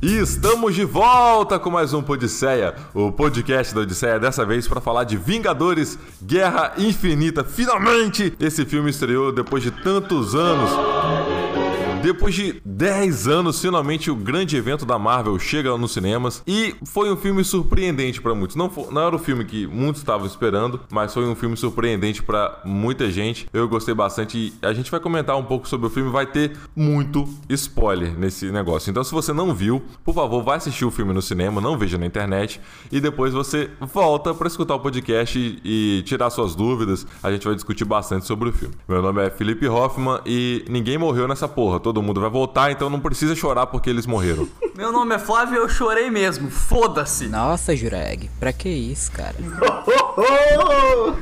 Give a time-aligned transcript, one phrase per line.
[0.00, 4.80] E estamos de volta com mais um Podisseia, o podcast da Odisseia, dessa vez para
[4.80, 7.42] falar de Vingadores Guerra Infinita.
[7.42, 10.70] Finalmente esse filme estreou depois de tantos anos.
[12.08, 17.12] Depois de 10 anos, finalmente o grande evento da Marvel chega nos cinemas e foi
[17.12, 18.56] um filme surpreendente para muitos.
[18.56, 22.22] Não, foi, não era o filme que muitos estavam esperando, mas foi um filme surpreendente
[22.22, 23.46] para muita gente.
[23.52, 26.10] Eu gostei bastante e a gente vai comentar um pouco sobre o filme.
[26.10, 28.90] Vai ter muito spoiler nesse negócio.
[28.90, 31.98] Então, se você não viu, por favor, vá assistir o filme no cinema, não veja
[31.98, 32.58] na internet
[32.90, 37.06] e depois você volta para escutar o podcast e, e tirar suas dúvidas.
[37.22, 38.74] A gente vai discutir bastante sobre o filme.
[38.88, 42.88] Meu nome é Felipe Hoffman e ninguém morreu nessa porra todo mundo vai voltar, então
[42.88, 44.48] não precisa chorar porque eles morreram.
[44.76, 46.50] Meu nome é Flávio e eu chorei mesmo.
[46.50, 47.26] Foda-se.
[47.26, 49.34] Nossa, Jureg, pra que isso, cara?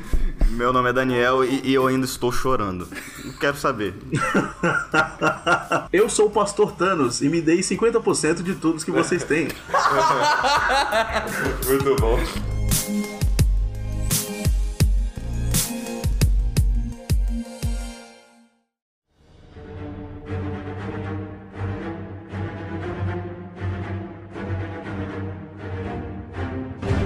[0.51, 2.89] Meu nome é Daniel e, e eu ainda estou chorando.
[3.25, 3.95] Não quero saber.
[5.93, 9.49] Eu sou o Pastor Thanos e me dei 50% de tudo que vocês têm.
[11.69, 12.19] Muito bom.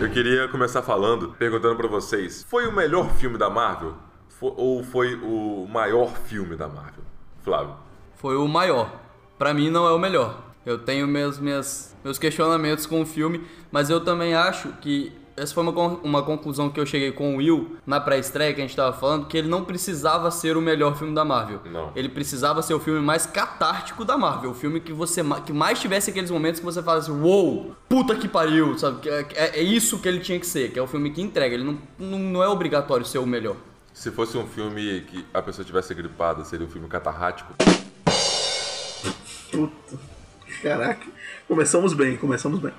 [0.01, 3.95] Eu queria começar falando, perguntando pra vocês: foi o melhor filme da Marvel?
[4.29, 7.05] Fo- ou foi o maior filme da Marvel?
[7.42, 7.75] Flávio.
[8.17, 8.91] Foi o maior.
[9.39, 10.42] Pra mim não é o melhor.
[10.65, 15.55] Eu tenho meus, minhas, meus questionamentos com o filme, mas eu também acho que essa
[15.55, 15.70] foi uma,
[16.02, 19.27] uma conclusão que eu cheguei com o Will na pré-estreia que a gente tava falando,
[19.27, 21.60] que ele não precisava ser o melhor filme da Marvel.
[21.64, 21.91] Não.
[21.96, 25.80] Ele precisava ser o filme mais catártico da Marvel, o filme que você que mais
[25.80, 29.00] tivesse aqueles momentos que você fala assim, uou, puta que pariu, sabe?
[29.00, 31.22] Que É, é- é isso que ele tinha que ser, que é o filme que
[31.22, 31.55] entrega.
[31.55, 33.56] Ele não, não, não é obrigatório ser o melhor.
[33.94, 37.52] Se fosse um filme que a pessoa tivesse gripada, seria um filme catarrático.
[39.50, 39.98] Puta.
[40.62, 41.06] Caraca.
[41.51, 42.73] Começamos bem, começamos bem.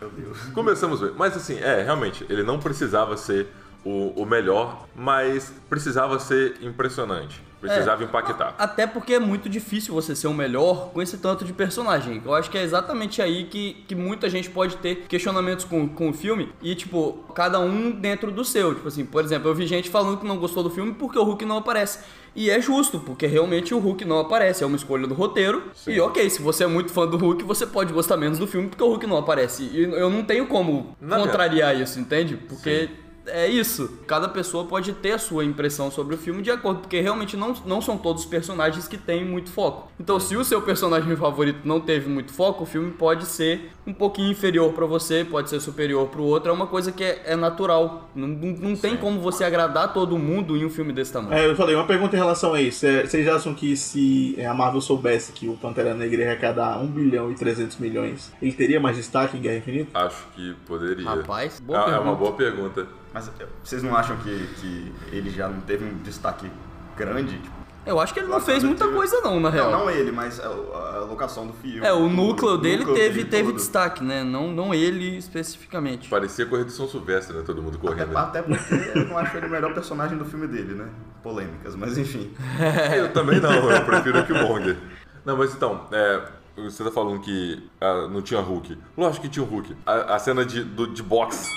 [0.53, 1.11] Começamos bem.
[1.17, 3.47] Mas assim, é, realmente, ele não precisava ser
[3.83, 7.43] o, o melhor, mas precisava ser impressionante.
[7.61, 8.55] Precisava impactar.
[8.57, 12.21] Até porque é muito difícil você ser o melhor com esse tanto de personagem.
[12.25, 16.09] Eu acho que é exatamente aí que, que muita gente pode ter questionamentos com, com
[16.09, 18.73] o filme e, tipo, cada um dentro do seu.
[18.73, 21.23] Tipo assim, por exemplo, eu vi gente falando que não gostou do filme porque o
[21.23, 21.99] Hulk não aparece.
[22.33, 24.63] E é justo, porque realmente o Hulk não aparece.
[24.63, 25.63] É uma escolha do roteiro.
[25.85, 28.69] E ok, se você é muito fã do Hulk, você pode gostar menos do filme
[28.69, 29.63] porque o Hulk não aparece.
[29.63, 32.37] E eu não tenho como Não, contrariar isso, entende?
[32.37, 32.89] Porque
[33.27, 33.99] é isso.
[34.07, 37.53] Cada pessoa pode ter a sua impressão sobre o filme de acordo, porque realmente não,
[37.65, 39.91] não são todos os personagens que têm muito foco.
[39.99, 43.93] Então, se o seu personagem favorito não teve muito foco, o filme pode ser um
[43.93, 46.49] pouquinho inferior pra você, pode ser superior pro outro.
[46.49, 48.09] É uma coisa que é, é natural.
[48.15, 51.33] Não, não, não tem como você agradar todo mundo em um filme desse tamanho.
[51.33, 52.85] É, eu falei, uma pergunta em relação a isso.
[52.85, 56.79] É, Vocês acham que se é, a Marvel soubesse que o Pantera Negra ia arrecadar
[56.79, 59.99] 1 bilhão e 300 milhões, ele teria mais destaque em Guerra Infinita?
[59.99, 61.05] Acho que poderia.
[61.05, 62.87] Rapaz, boa é, é uma boa pergunta.
[63.13, 66.49] Mas eh, vocês não acham que, que ele já não teve um destaque
[66.95, 67.37] grande?
[67.37, 67.55] Tipo,
[67.85, 69.71] Eu acho que ele não fez muita teve- coisa não, na real.
[69.71, 71.85] Não, não ele, mas a, a locação do filme.
[71.85, 73.55] É, o núcleo dele núcleo teve, dele teve todo.
[73.57, 74.23] destaque, né?
[74.23, 76.07] Não, não ele especificamente.
[76.09, 77.43] Parecia corrida de São Silvestre, né?
[77.45, 78.15] Todo mundo correndo.
[78.17, 80.87] Até, até porque eu não acho ele o melhor personagem do filme dele, né?
[81.23, 82.31] Polêmicas, mas enfim.
[82.95, 84.77] Eu também não, eu prefiro o Killmonger.
[85.23, 86.21] Não, mas então, é,
[86.57, 88.75] você tá falando que ah, não tinha Hulk.
[88.97, 89.75] Lógico que tinha o Hulk.
[89.85, 91.47] A, a cena de, do, de boxe,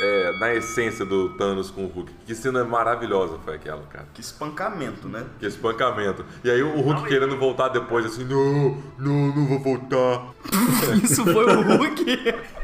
[0.00, 2.12] é, na essência do Thanos com o Hulk.
[2.26, 4.06] Que cena maravilhosa foi aquela, cara.
[4.14, 5.24] Que espancamento, né?
[5.38, 6.24] Que espancamento.
[6.42, 10.32] E aí o Hulk querendo voltar depois, assim, não, não, não vou voltar.
[11.02, 12.04] Isso foi o Hulk.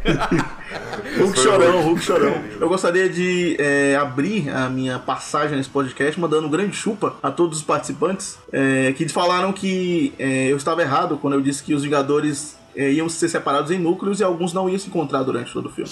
[1.18, 2.34] Hulk chorão, Hulk chorão.
[2.60, 7.30] Eu gostaria de é, abrir a minha passagem nesse podcast mandando um grande chupa a
[7.30, 11.74] todos os participantes é, que falaram que é, eu estava errado quando eu disse que
[11.74, 15.52] os Vingadores é, iam ser separados em núcleos e alguns não iam se encontrar durante
[15.52, 15.90] todo o filme.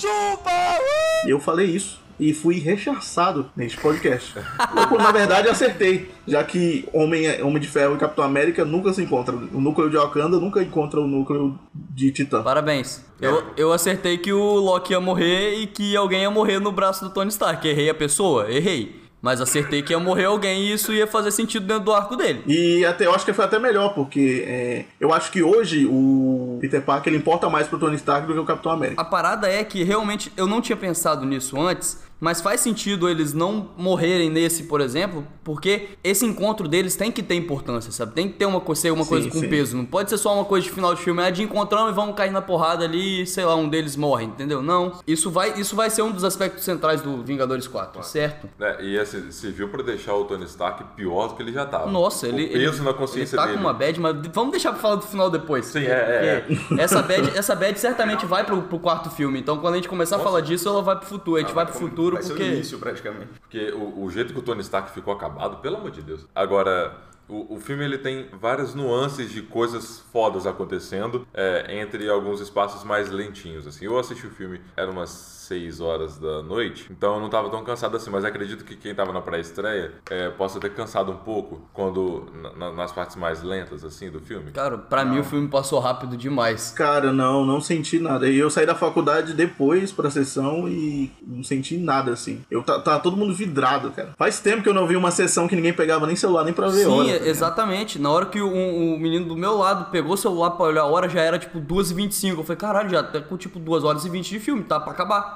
[1.24, 4.34] E eu falei isso e fui rechaçado neste podcast.
[4.90, 9.02] Eu, na verdade, acertei, já que Homem, Homem de Ferro e Capitão América nunca se
[9.02, 9.48] encontram.
[9.52, 12.42] O núcleo de Wakanda nunca encontra o núcleo de Titã.
[12.42, 13.04] Parabéns.
[13.20, 17.04] Eu, eu acertei que o Loki ia morrer e que alguém ia morrer no braço
[17.04, 17.66] do Tony Stark.
[17.66, 18.50] Errei a pessoa?
[18.50, 19.05] Errei.
[19.26, 22.44] Mas acertei que ia morrer alguém e isso ia fazer sentido dentro do arco dele.
[22.46, 26.58] E até eu acho que foi até melhor, porque é, eu acho que hoje o
[26.60, 29.02] Peter Parker ele importa mais pro Tony Stark do que o Capitão América.
[29.02, 33.32] A parada é que realmente eu não tinha pensado nisso antes, Mas faz sentido eles
[33.34, 38.12] não morrerem nesse, por exemplo, porque esse encontro deles tem que ter importância, sabe?
[38.14, 39.48] Tem que ter uma, ser uma Sim, coisa com sim.
[39.48, 39.76] peso.
[39.76, 42.16] Não pode ser só uma coisa de final de filme, é de encontramos e vamos
[42.16, 44.62] cair na porrada ali e, sei lá, um deles morre, entendeu?
[44.62, 44.92] Não.
[45.06, 48.48] Isso vai, isso vai ser um dos aspectos centrais do Vingadores 4, certo?
[48.58, 51.90] É, e esse serviu pra deixar o Tony Stark pior do que ele já tava.
[51.90, 52.46] Nossa, o ele.
[52.48, 53.58] peso ele, na consciência ele tá dele.
[53.58, 55.66] com uma bad, mas vamos deixar pra falar do final depois.
[55.66, 59.38] Sim, é, Porque Essa bad, essa bad certamente vai pro, pro quarto filme.
[59.38, 61.36] Então quando a gente começar a falar disso, ela vai pro futuro.
[61.36, 62.42] A gente vai pro futuro vai ser porque.
[62.42, 63.30] o início, praticamente.
[63.40, 66.26] Porque o, o jeito que o Tony Stark ficou acabado, pelo amor de Deus.
[66.34, 66.96] Agora,
[67.28, 72.84] o, o filme ele tem várias nuances de coisas fodas acontecendo é, entre alguns espaços
[72.84, 73.66] mais lentinhos.
[73.66, 75.10] Assim, eu assisti o filme, era umas
[75.46, 78.94] 6 horas da noite, então eu não tava tão cansado assim, mas acredito que quem
[78.94, 83.42] tava na pré-estreia é, possa ter cansado um pouco quando na- na- nas partes mais
[83.42, 84.50] lentas assim do filme.
[84.52, 86.70] Cara, pra mim o filme passou rápido demais.
[86.72, 88.28] Cara, não, não senti nada.
[88.28, 92.42] E eu saí da faculdade depois pra sessão e não senti nada, assim.
[92.50, 94.14] Eu tá, tá todo mundo vidrado, cara.
[94.18, 96.68] Faz tempo que eu não vi uma sessão que ninguém pegava nem celular nem pra
[96.68, 97.06] ver Sim, hora.
[97.06, 97.26] tá ligado?
[97.28, 97.98] exatamente.
[97.98, 100.86] Na hora que o, o menino do meu lado pegou o celular pra olhar a
[100.86, 102.38] hora, já era tipo 2h25.
[102.38, 104.92] Eu falei, caralho, já tá com tipo 2 horas e 20 de filme, tá pra
[104.92, 105.35] acabar.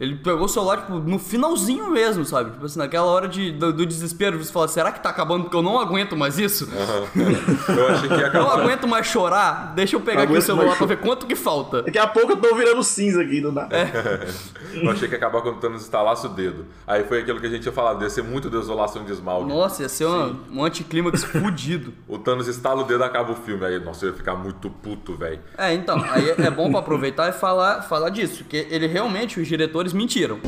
[0.00, 2.52] Ele pegou o celular, tipo, no finalzinho mesmo, sabe?
[2.52, 5.56] Tipo assim, naquela hora de, do, do desespero, você fala, será que tá acabando porque
[5.56, 6.68] eu não aguento mais isso?
[7.68, 8.60] Eu achei que ia Não acabar.
[8.62, 11.82] aguento mais chorar, deixa eu pegar aqui o Aguento celular pra ver quanto que falta.
[11.82, 13.68] Daqui a pouco eu tô virando cinza aqui, não dá.
[14.74, 16.66] Eu achei que ia acabar quando o Thanos estalasse o dedo.
[16.86, 19.48] Aí foi aquilo que a gente tinha falado, ia ser muito desolação de esmalte.
[19.48, 21.94] Nossa, ia ser uma, um anticlímax fudido.
[22.06, 23.64] O Thanos estala o dedo acaba o filme.
[23.64, 25.40] Aí, nossa, eu ia ficar muito puto, velho.
[25.56, 29.40] É, então, aí é é bom pra aproveitar e falar, falar disso, porque ele realmente,
[29.40, 30.38] os diretores mentiram.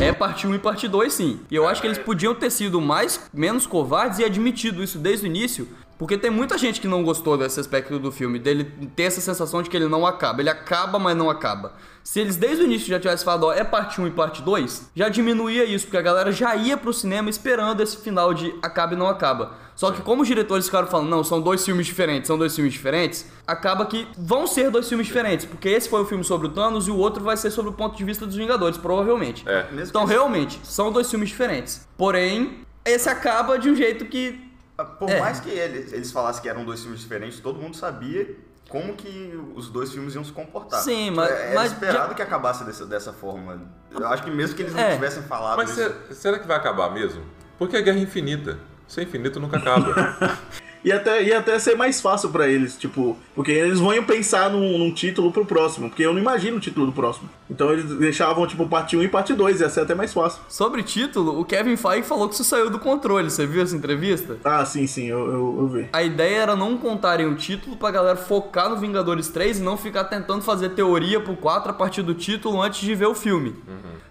[0.00, 1.40] É parte 1 e parte 2, sim.
[1.48, 5.26] E eu acho que eles podiam ter sido mais, menos covardes e admitido isso desde
[5.26, 5.68] o início,
[5.98, 8.64] porque tem muita gente que não gostou desse aspecto do filme, dele
[8.96, 10.40] ter essa sensação de que ele não acaba.
[10.40, 11.74] Ele acaba, mas não acaba.
[12.02, 14.90] Se eles desde o início já tivessem falado, ó, é parte 1 e parte 2,
[14.94, 18.94] já diminuía isso, porque a galera já ia pro cinema esperando esse final de acaba
[18.94, 19.54] e não acaba.
[19.76, 22.72] Só que como os diretores ficaram falando, não, são dois filmes diferentes, são dois filmes
[22.72, 26.50] diferentes, acaba que vão ser dois filmes diferentes, porque esse foi o filme sobre o
[26.50, 29.48] Thanos e o outro vai ser sobre o ponto de vista dos Vingadores, provavelmente.
[29.48, 29.66] É.
[29.72, 31.86] Então, realmente, são dois filmes diferentes.
[31.96, 34.51] Porém, esse acaba de um jeito que
[34.98, 35.20] Por É.
[35.20, 38.36] mais que eles, eles falassem que eram dois filmes diferentes, todo mundo sabia
[38.68, 40.80] como que os dois filmes iam se comportar.
[40.80, 43.60] Sim, mas- É- Era mas esperado já- que acabasse dessa, dessa forma.
[43.90, 44.94] Eu acho que mesmo que eles não É.
[44.94, 45.94] tivessem falado Mas isso...
[46.08, 47.22] se- será que vai acabar mesmo?
[47.58, 48.58] Porque é guerra infinita.
[48.88, 49.84] Sem infinito nunca acaba.
[50.84, 54.78] E até, ia até ser mais fácil pra eles, tipo, porque eles vão pensar num,
[54.78, 57.28] num título pro próximo, porque eu não imagino o título do próximo.
[57.48, 60.40] Então eles deixavam, tipo, parte 1 e parte 2, ia ser até mais fácil.
[60.48, 63.30] Sobre título, o Kevin Feige falou que isso saiu do controle.
[63.30, 64.38] Você viu essa entrevista?
[64.44, 65.88] Ah, sim, sim, eu, eu, eu vi.
[65.92, 69.76] A ideia era não contarem o título pra galera focar no Vingadores 3 e não
[69.76, 73.54] ficar tentando fazer teoria pro 4 a partir do título antes de ver o filme.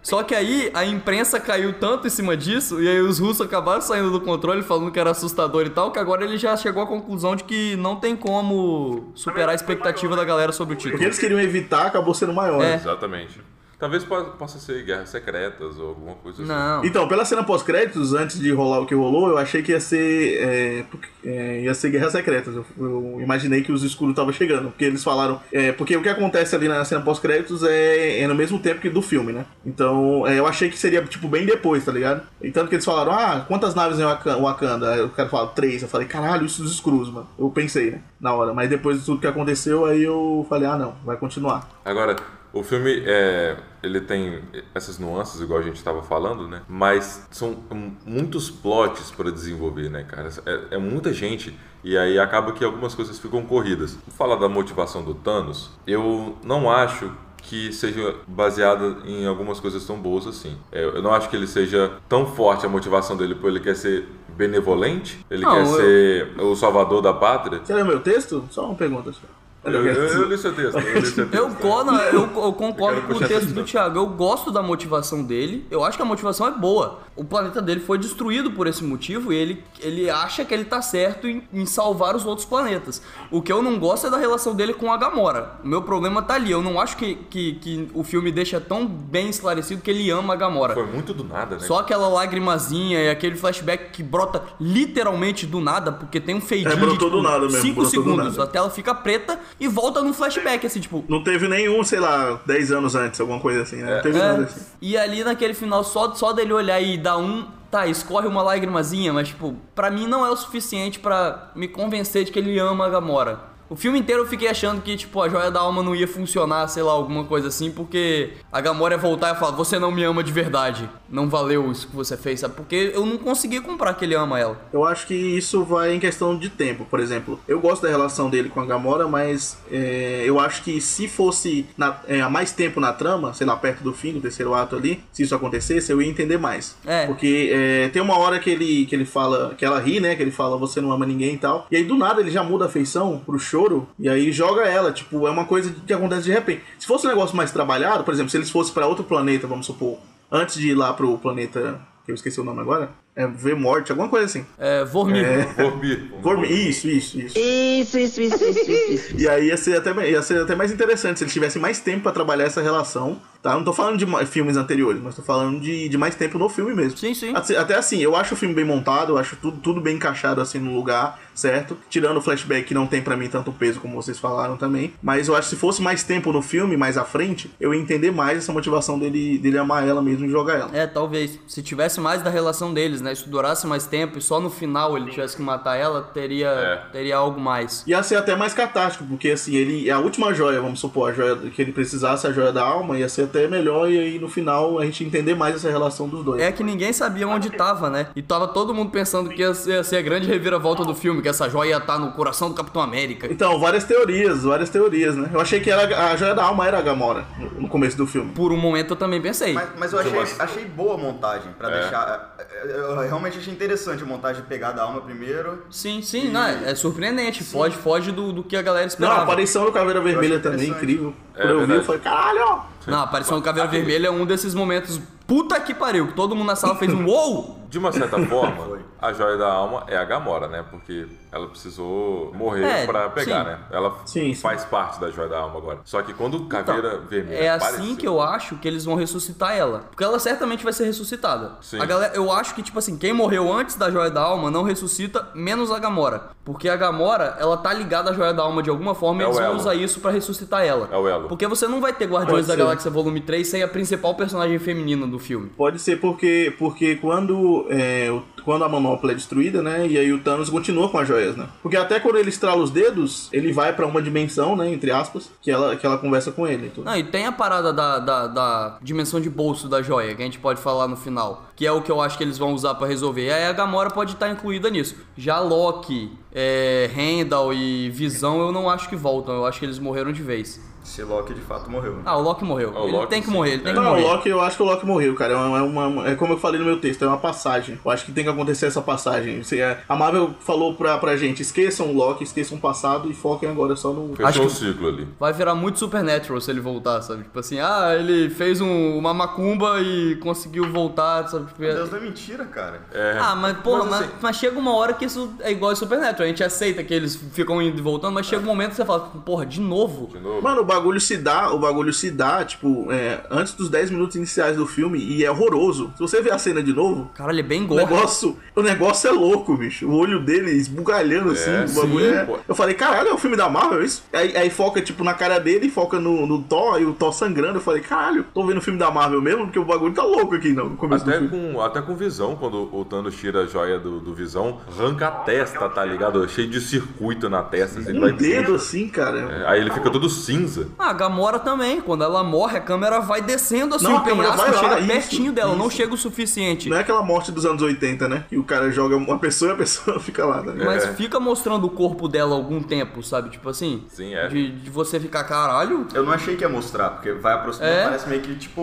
[0.02, 3.82] Só que aí a imprensa caiu tanto em cima disso e aí os russos acabaram
[3.82, 6.88] saindo do controle falando que era assustador e tal, que agora ele já chegou à
[6.88, 11.04] conclusão de que não tem como superar a expectativa da galera sobre o Porque título.
[11.08, 12.62] eles queriam evitar, acabou sendo maior.
[12.64, 12.76] É.
[12.76, 13.40] Exatamente.
[13.82, 16.50] Talvez po- possa ser guerras secretas ou alguma coisa assim.
[16.52, 16.86] Não.
[16.86, 20.40] Então, pela cena pós-créditos, antes de rolar o que rolou, eu achei que ia ser.
[20.40, 22.56] é, porque- é, ia ser Guerras Secretas.
[22.56, 24.70] Eu, eu imaginei que os escuros estavam chegando.
[24.70, 25.42] Porque eles falaram.
[25.52, 28.90] é, porque o que acontece ali na cena pós-créditos é, é no mesmo tempo que
[28.90, 29.46] do filme, né?
[29.66, 32.22] Então, é, eu achei que seria, tipo, bem depois, tá ligado?
[32.40, 34.94] E tanto que eles falaram, ah, quantas naves em Waka- Wakanda?
[34.94, 35.82] Aí o cara falou, três.
[35.82, 37.28] Eu falei, caralho, isso dos escuros, mano.
[37.40, 38.02] Eu pensei, né?
[38.20, 38.54] Na hora.
[38.54, 41.68] Mas depois de tudo que aconteceu, aí eu falei, ah, não, vai continuar.
[41.84, 42.16] Agora,
[42.54, 44.42] o filme é, ele tem
[44.76, 46.62] essas nuances, igual a gente estava falando, né?
[46.68, 47.58] Mas são
[48.06, 50.30] muitos plots para desenvolver, né, cara?
[50.46, 53.94] É, é muita gente e aí acaba que algumas coisas ficam corridas.
[53.96, 55.72] Vou falar da motivação do Thanos.
[55.88, 57.12] Eu não acho
[57.44, 60.56] que seja baseada em algumas coisas tão boas assim.
[60.72, 63.76] É, Eu não acho que ele seja tão forte a motivação dele, porque ele quer
[63.76, 64.08] ser
[64.38, 67.60] benevolente, ele Não, quer eu- ser o salvador da pátria.
[67.64, 68.48] Você leu meu texto?
[68.52, 69.12] Só uma pergunta.
[69.12, 69.22] Só.
[69.64, 71.64] Eu, eu, li seu texto, eu li seu texto.
[71.64, 73.64] Eu, não, eu, eu concordo com o texto do.
[73.64, 74.00] Thiago.
[74.00, 75.68] Eu gosto da motivação dele.
[75.70, 77.00] Eu acho que a motivação é boa.
[77.16, 80.82] O planeta dele foi destruído por esse motivo e ele, ele acha que ele tá
[80.82, 83.04] certo em, em salvar os outros planetas.
[83.30, 85.60] O que eu não gosto é da relação dele com a Gamora.
[85.64, 86.50] O meu problema tá ali.
[86.50, 90.34] Eu não acho que, que, que o filme deixa tão bem esclarecido que ele ama
[90.34, 90.74] a Gamora.
[90.74, 91.62] Foi muito do nada, né?
[91.62, 96.66] Só aquela lagrimazinha e aquele flashback que brota literalmente do nada, porque tem um fade
[96.66, 96.76] É,
[97.22, 98.44] nada mesmo, 5 brotou do segundos, nada.
[98.44, 102.40] a tela fica preta e volta num flashback, assim, tipo, Não teve nenhum, sei lá,
[102.46, 103.96] 10 anos antes, alguma coisa assim, né?
[103.96, 104.62] Não teve É, nada assim.
[104.82, 107.48] E ali naquele final, só, só dele olhar e dar um.
[107.70, 112.26] Tá, escorre uma lágrimazinha, mas, tipo, pra mim não é o suficiente pra me convencer
[112.26, 113.40] de que ele ama a Gamora.
[113.72, 116.68] O filme inteiro eu fiquei achando que, tipo, a joia da alma não ia funcionar,
[116.68, 120.04] sei lá, alguma coisa assim, porque a Gamora ia voltar e falar, você não me
[120.04, 120.90] ama de verdade.
[121.10, 122.56] Não valeu isso que você fez, sabe?
[122.56, 124.60] Porque eu não conseguia comprar que ele ama ela.
[124.74, 126.84] Eu acho que isso vai em questão de tempo.
[126.84, 130.82] Por exemplo, eu gosto da relação dele com a Gamora, mas é, eu acho que
[130.82, 131.66] se fosse
[132.10, 135.02] é, há mais tempo na trama, sei lá, perto do fim, do terceiro ato ali,
[135.14, 136.76] se isso acontecesse, eu ia entender mais.
[136.86, 137.06] É.
[137.06, 140.14] Porque é, tem uma hora que ele, que ele fala, que ela ri, né?
[140.14, 141.68] Que ele fala, você não ama ninguém e tal.
[141.72, 144.92] E aí do nada ele já muda a feição pro choro, e aí joga ela.
[144.92, 146.64] Tipo, é uma coisa que acontece de repente.
[146.80, 149.66] Se fosse um negócio mais trabalhado, por exemplo, se eles fossem pra outro planeta, vamos
[149.66, 149.98] supor,
[150.32, 151.80] antes de ir lá pro planeta.
[152.06, 152.90] que eu esqueci o nome agora.
[153.16, 154.46] É V Morte, alguma coisa assim.
[154.58, 155.26] É, Vormir.
[155.56, 156.12] Vormir.
[156.22, 157.38] Vormi- Isso, isso, isso.
[157.38, 159.16] Isso, isso, isso, isso, isso, isso.
[159.18, 162.04] E aí ia ser, até, ia ser até mais interessante se eles tivessem mais tempo
[162.04, 163.22] pra trabalhar essa relação.
[163.42, 163.54] Tá?
[163.56, 166.76] Não tô falando de filmes anteriores, mas tô falando de, de mais tempo no filme
[166.76, 166.98] mesmo.
[166.98, 167.34] Sim, sim.
[167.36, 170.40] Até, até assim, eu acho o filme bem montado, eu acho tudo, tudo bem encaixado
[170.42, 171.76] assim no lugar, certo?
[171.90, 174.94] Tirando o flashback que não tem pra mim tanto peso como vocês falaram também.
[175.02, 177.80] Mas eu acho que se fosse mais tempo no filme, mais à frente, eu ia
[177.82, 180.70] entender mais essa motivação dele, dele amar ela mesmo e jogar ela.
[180.78, 181.40] É, talvez.
[181.48, 183.16] Se tivesse mais da relação deles, né?
[183.16, 186.76] Se durasse mais tempo e só no final ele tivesse que matar ela, teria, É.
[186.92, 187.84] teria algo mais.
[187.88, 191.36] Ia ser até mais catártico, porque assim, ele a última joia, vamos supor, a joia
[191.38, 194.78] que ele precisasse, a joia da alma, ia ser até melhor e aí no final
[194.80, 196.42] a gente entender mais essa relação dos dois.
[196.42, 198.08] É que ninguém sabia onde tava, né?
[198.16, 201.22] E tava todo mundo pensando que ia ser, ia ser a grande reviravolta do filme,
[201.22, 203.28] que essa joia ia estar no coração do Capitão América.
[203.32, 205.30] Então, várias teorias, várias teorias, né?
[205.34, 207.26] Eu achei que era, a joia da alma era a Gamora
[207.58, 208.32] no- começo do filme.
[208.34, 209.54] Por um momento eu também pensei.
[209.54, 211.80] Mas, mas eu achei, achei boa a montagem, pra É.
[211.82, 212.36] deixar.
[212.66, 215.64] Eu realmente achei interessante a montagem de pegar da alma primeiro.
[215.70, 217.44] Sim, sim, não, é surpreendente.
[217.44, 219.22] Foge, foge do, do que a galera Não, a esperava.
[219.24, 221.14] aparição do Caveira Vermelha também, incrível.
[221.42, 222.62] É Quando eu vi, eu falei, caralho!
[222.86, 225.00] Não, a aparição do Caveira Vermelha é um desses momentos.
[225.32, 227.62] Puta que pariu, que todo mundo na sala fez um uou!
[227.72, 230.62] De uma certa forma, a joia da alma é a Gamora, né?
[230.70, 233.50] Porque ela precisou morrer É, pra pegar, sim.
[233.50, 233.60] né?
[233.72, 234.42] Ela Sim, sim.
[234.42, 235.80] faz parte da joia da alma agora.
[235.86, 238.96] Só que quando o Caveira Vermelha É assim apareceu- que eu acho que eles vão
[238.96, 239.86] ressuscitar ela.
[239.90, 241.54] Porque ela certamente vai ser ressuscitada.
[241.62, 241.80] Sim.
[241.80, 244.64] A galera, eu acho que, tipo assim, quem morreu antes da Joia da Alma não
[244.64, 246.32] ressuscita, menos a Gamora.
[246.44, 249.28] Porque a Gamora, ela tá ligada à Joia da Alma de alguma forma e É
[249.30, 250.90] eles vão usar isso pra ressuscitar ela.
[250.92, 251.30] É o elo.
[251.30, 252.60] Porque você não vai ter Guardiões Pode da ser.
[252.60, 255.50] Galáxia Volume 3 sem a principal personagem feminina do filme.
[255.56, 258.14] Pode ser porque, porque quando, é,
[258.44, 259.88] quando a manopla é destruída, né?
[259.88, 261.48] E aí o Thanos continua com as joias, né?
[261.62, 264.72] Porque até quando ele estrala os dedos, ele vai pra uma dimensão, né?
[264.72, 266.68] Entre aspas, que ela, que ela conversa com ele.
[266.68, 266.86] e tudo.
[266.86, 270.26] Não, e tem a parada da, da, da dimensão de bolso da joia, que a
[270.26, 271.48] gente pode falar no final.
[271.56, 273.28] Que é o que eu acho que eles vão usar pra resolver.
[273.28, 274.96] E aí a Gamora pode estar incluída nisso.
[275.16, 279.36] Já Loki, é, Heimdall e Visão eu não acho que voltam.
[279.36, 280.60] Eu acho que eles morreram de vez.
[280.84, 282.00] Se Loki de fato morreu.
[282.06, 282.74] Ah, o Loki morreu.
[282.76, 283.34] Ah, o ele Loki, tem que sim.
[283.34, 283.76] morrer, ele tem É.
[283.76, 284.02] que Não, o morrer.
[284.04, 285.34] Loki, eu acho que o Loki morreu, cara.
[285.34, 287.80] É, uma, é, uma- é como eu falei no meu texto, é uma passagem.
[287.84, 289.44] Eu acho que tem que acontecer essa passagem.
[289.44, 293.14] Se é- A Marvel falou pra, pra gente: esqueçam o Loki, esqueçam o passado e
[293.14, 294.10] foquem agora só no.
[294.16, 295.08] Fechou Acho o ciclo ali.
[295.20, 297.24] Vai virar muito Supernatural se ele voltar, sabe?
[297.24, 301.46] Tipo assim, ah, ele fez um- uma macumba e conseguiu voltar, sabe?
[301.46, 302.82] Tipo, Meu Deus, não é mentira, cara.
[302.94, 303.18] É.
[303.20, 306.26] Ah, mas porra, mas, assim, mas chega uma hora que isso é igual a Supernatural.
[306.26, 308.86] A gente aceita que eles ficam indo e voltando, mas chega um momento que você
[308.86, 310.08] fala, porra, de novo?
[310.12, 310.42] de novo.
[310.42, 314.56] Mano, bagulho se dá, o bagulho se dá, tipo, é, antes dos 10 minutos iniciais
[314.58, 315.92] do filme e é horroroso.
[315.96, 317.84] Se você ver a cena de novo, Caralho, ele é bem o gore.
[317.84, 319.88] negócio, o negócio é louco, bicho.
[319.88, 322.26] O olho dele esbugalhando assim, sim, o bagulho é...
[322.26, 322.40] pô.
[322.48, 324.04] Eu falei, caralho, é o filme da Marvel isso?
[324.14, 327.58] Aí, aí foca, tipo, na cara dele, foca no, no Thor e o Thor sangrando.
[327.58, 330.36] Eu falei, caralho, tô vendo o filme da Marvel mesmo, porque o bagulho tá louco
[330.36, 331.54] aqui não, no começo Até do filme.
[331.54, 335.12] com, até com visão, quando o Thanos tira a joia do, do visão, arranca a
[335.12, 336.28] testa, tá ligado?
[336.30, 337.80] Cheio de circuito na testa.
[337.80, 339.20] assim, ele Um vai- dedo assim, cara.
[339.20, 340.61] É, Aí ele fica todo cinza.
[340.78, 341.82] Ah, a Gamora também.
[341.82, 344.88] Quando ela morre, a câmera vai descendo assim, Não, o penhasco vai lá, chega isso,
[344.88, 345.78] pertinho dela, não isso.
[345.78, 346.70] chega o suficiente.
[346.70, 348.26] Não é aquela morte dos anos 80, né?
[348.30, 350.64] Que o cara joga uma pessoa e a pessoa fica lá, né?
[350.66, 350.94] Mas É.
[350.94, 353.30] fica mostrando o corpo dela algum tempo, sabe?
[353.30, 353.84] Tipo assim.
[353.90, 354.28] Sim, é.
[354.28, 355.88] De, de você ficar, caralho.
[355.94, 357.84] Eu não achei que ia mostrar, porque vai aproximando, É?
[357.86, 358.62] parece meio que tipo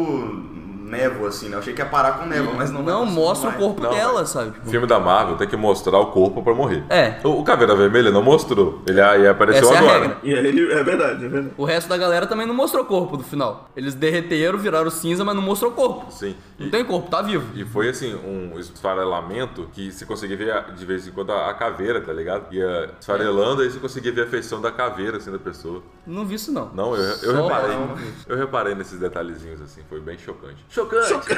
[0.88, 1.54] névoa, assim, né?
[1.56, 3.90] Eu achei que ia parar com névoa, mas não Não, aproximar mostra o corpo Não,
[3.90, 4.50] dela, sabe?
[4.52, 6.82] Tipo, Filme da Marvel tem que mostrar o corpo pra morrer.
[6.88, 7.18] É.
[7.24, 8.82] O, o Caveira Vermelha não mostrou.
[8.86, 9.98] Ele aí apareceu Essa é a agora.
[10.00, 10.16] regra.
[10.22, 10.72] E aí ele.
[10.72, 11.54] É verdade, é verdade.
[11.56, 13.68] O resto da galera também não mostrou corpo no final.
[13.76, 16.10] Eles derreteram, viraram cinza, mas não mostrou corpo.
[16.10, 16.34] Sim.
[16.58, 17.44] Não E, tem corpo, tá vivo.
[17.54, 21.54] e foi assim, um esfarelamento que você conseguia ver de vez em quando a, a
[21.54, 22.52] caveira, tá ligado?
[22.52, 25.82] Ia esfarelando, aí você conseguia ver a feição da caveira, assim, da pessoa.
[26.06, 26.70] Não vi isso, não.
[26.74, 27.76] Não, eu, eu Só- reparei.
[27.76, 27.96] não.
[28.26, 30.64] Eu reparei nesses detalhezinhos, assim, foi bem chocante.
[30.82, 31.34] Chocante!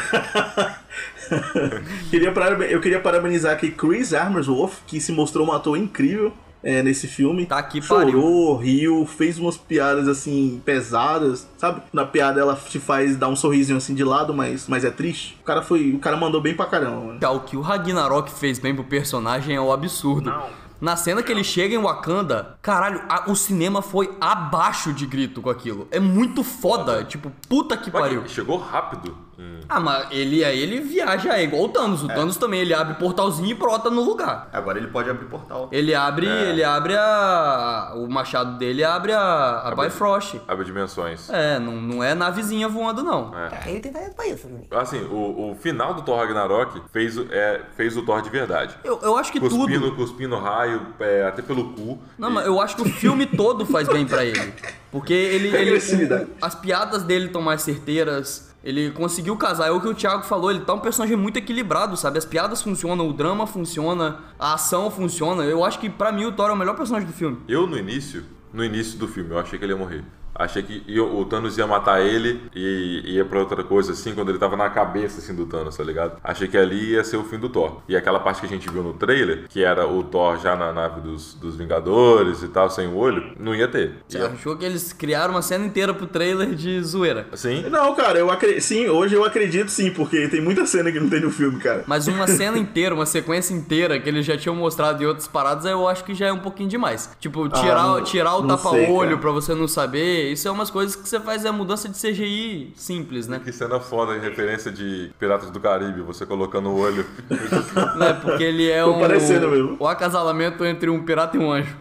[2.10, 6.32] queria paraben- eu queria parabenizar aqui Chris Armsworth, que se mostrou um ator incrível
[6.62, 7.46] é, nesse filme.
[7.46, 11.82] Tá aqui, Chorou, riu, fez umas piadas assim pesadas, sabe?
[11.92, 15.38] Na piada ela te faz dar um sorrisinho assim de lado, mas, mas é triste.
[15.40, 17.00] O cara foi, o cara mandou bem pra caramba.
[17.00, 17.18] Mano.
[17.20, 20.32] Já O que o Ragnarok fez bem pro personagem é o absurdo.
[20.80, 25.42] Na cena que ele chega em Wakanda, caralho, a- o cinema foi abaixo de grito
[25.42, 25.86] com aquilo.
[25.90, 27.04] É muito foda.
[27.04, 28.26] Tipo, puta que pariu.
[28.26, 29.14] chegou rápido.
[29.40, 29.60] Hum.
[29.68, 32.02] Ah, mas ele aí ele viaja, é igual o Thanos.
[32.02, 34.48] O Thanos também, ele abre portalzinho e brota no lugar.
[34.52, 35.68] Agora ele pode abrir portal.
[35.72, 37.92] Ele abre, ele abre a.
[37.96, 40.40] O machado dele abre a, a Bifrost.
[40.46, 41.30] Abre dimensões.
[41.30, 43.32] É, não, não é navezinha voando, não.
[43.66, 44.66] Ele tem talento pra isso, Bruno.
[44.72, 48.74] Assim, o, o final do Thor Ragnarok fez, o- é, fez o Thor de verdade.
[48.84, 49.96] Eu, eu acho que Cuspindo, tudo.
[49.96, 51.98] cuspindo raio, é, até pelo cu.
[52.18, 54.52] Não, E- mas eu acho que o filme todo faz bem pra ele.
[54.90, 55.48] Porque ele.
[55.48, 56.26] ele Agressividade.
[56.42, 58.49] as piadas dele estão mais certeiras.
[58.62, 59.68] Ele conseguiu casar.
[59.68, 62.18] É o que o Thiago falou, ele tá um personagem muito equilibrado, sabe?
[62.18, 65.44] As piadas funcionam, o drama funciona, a ação funciona.
[65.44, 67.38] Eu acho que pra mim o Thor é o melhor personagem do filme.
[67.48, 70.04] Eu, no início, no início do filme, eu achei que ele ia morrer.
[70.42, 74.30] Achei que ia- o Thanos ia matar ele e ia pra outra coisa, assim, quando
[74.30, 76.18] ele tava na cabeça, assim, do Thanos, tá ligado?
[76.24, 77.82] Achei que ali ia ser o fim do Thor.
[77.88, 80.72] E aquela parte que a gente viu no trailer, que era o Thor já na
[80.72, 83.92] nave dos, dos Vingadores e tal, sem o olho, não ia ter.
[84.08, 87.26] Você Ia- achou que eles criaram uma cena inteira pro trailer de zoeira.
[87.34, 88.60] Sim, Não, cara, eu acredito.
[88.62, 91.84] Sim, hoje eu acredito sim, porque tem muita cena que não tem no filme, cara.
[91.86, 95.64] Mas uma cena inteira, uma sequência inteira que eles já tinham mostrado em outras paradas,
[95.64, 97.10] eu acho que já é um pouquinho demais.
[97.20, 101.08] Tipo, tirar, não- tirar o tapa-olho pra você não saber, isso é umas coisas que
[101.08, 103.40] você faz é mudança de CGI simples, né?
[103.42, 107.04] que cena foda em referência de Piratas do Caribe, você colocando o olho.
[107.96, 108.12] né?
[108.20, 109.76] Porque ele é Tô um, parecendo mesmo.
[109.78, 111.76] o acasalamento entre um pirata e um anjo.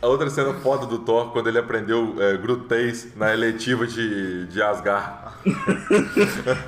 [0.00, 4.62] A outra cena foda do Thor, quando ele aprendeu é, grutez na eletiva de, de
[4.62, 5.30] Asgard.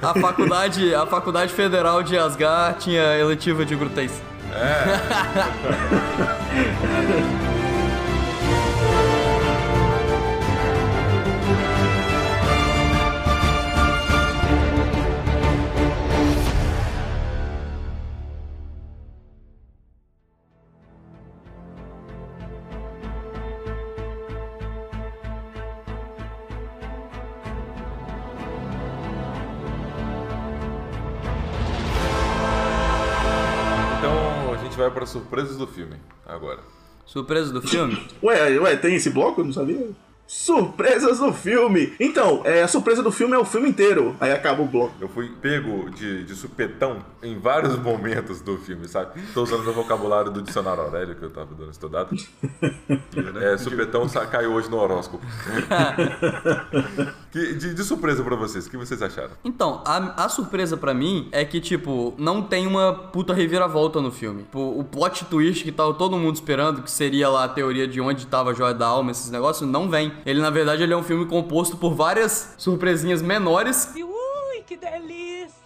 [0.01, 4.21] A faculdade, a faculdade federal de Asgard tinha eletiva de grutez.
[4.53, 4.63] Então
[35.13, 36.61] surpresas do filme agora.
[37.05, 38.03] Surpresa do filme?
[38.23, 39.41] Ué, ué, tem esse bloco?
[39.41, 39.91] Eu não sabia.
[40.27, 41.93] Surpresas do filme!
[42.01, 44.17] Então, é, a surpresa do filme é o filme inteiro.
[44.19, 44.95] Aí acaba o bloco.
[45.01, 49.21] Eu fui pego de, de supetão em vários momentos do filme, sabe?
[49.35, 52.17] Tô usando meu vocabulário do dicionário Aurélio que eu tava dando estudado.
[53.43, 55.25] É, supetão caiu hoje no horóscopo.
[57.31, 59.31] Que- de, de surpresa pra vocês, o que vocês acharam?
[59.43, 64.11] Então, a, a surpresa pra mim é que, tipo, não tem uma puta reviravolta no
[64.11, 64.43] filme.
[64.43, 68.01] Tipo, o plot twist que tava todo mundo esperando, que seria lá a teoria de
[68.03, 70.12] onde tava a joia da alma, esses negócios, não vem.
[70.25, 75.62] Ele, na verdade, ele é um filme composto por várias surpresinhas menores Ui, que delícia!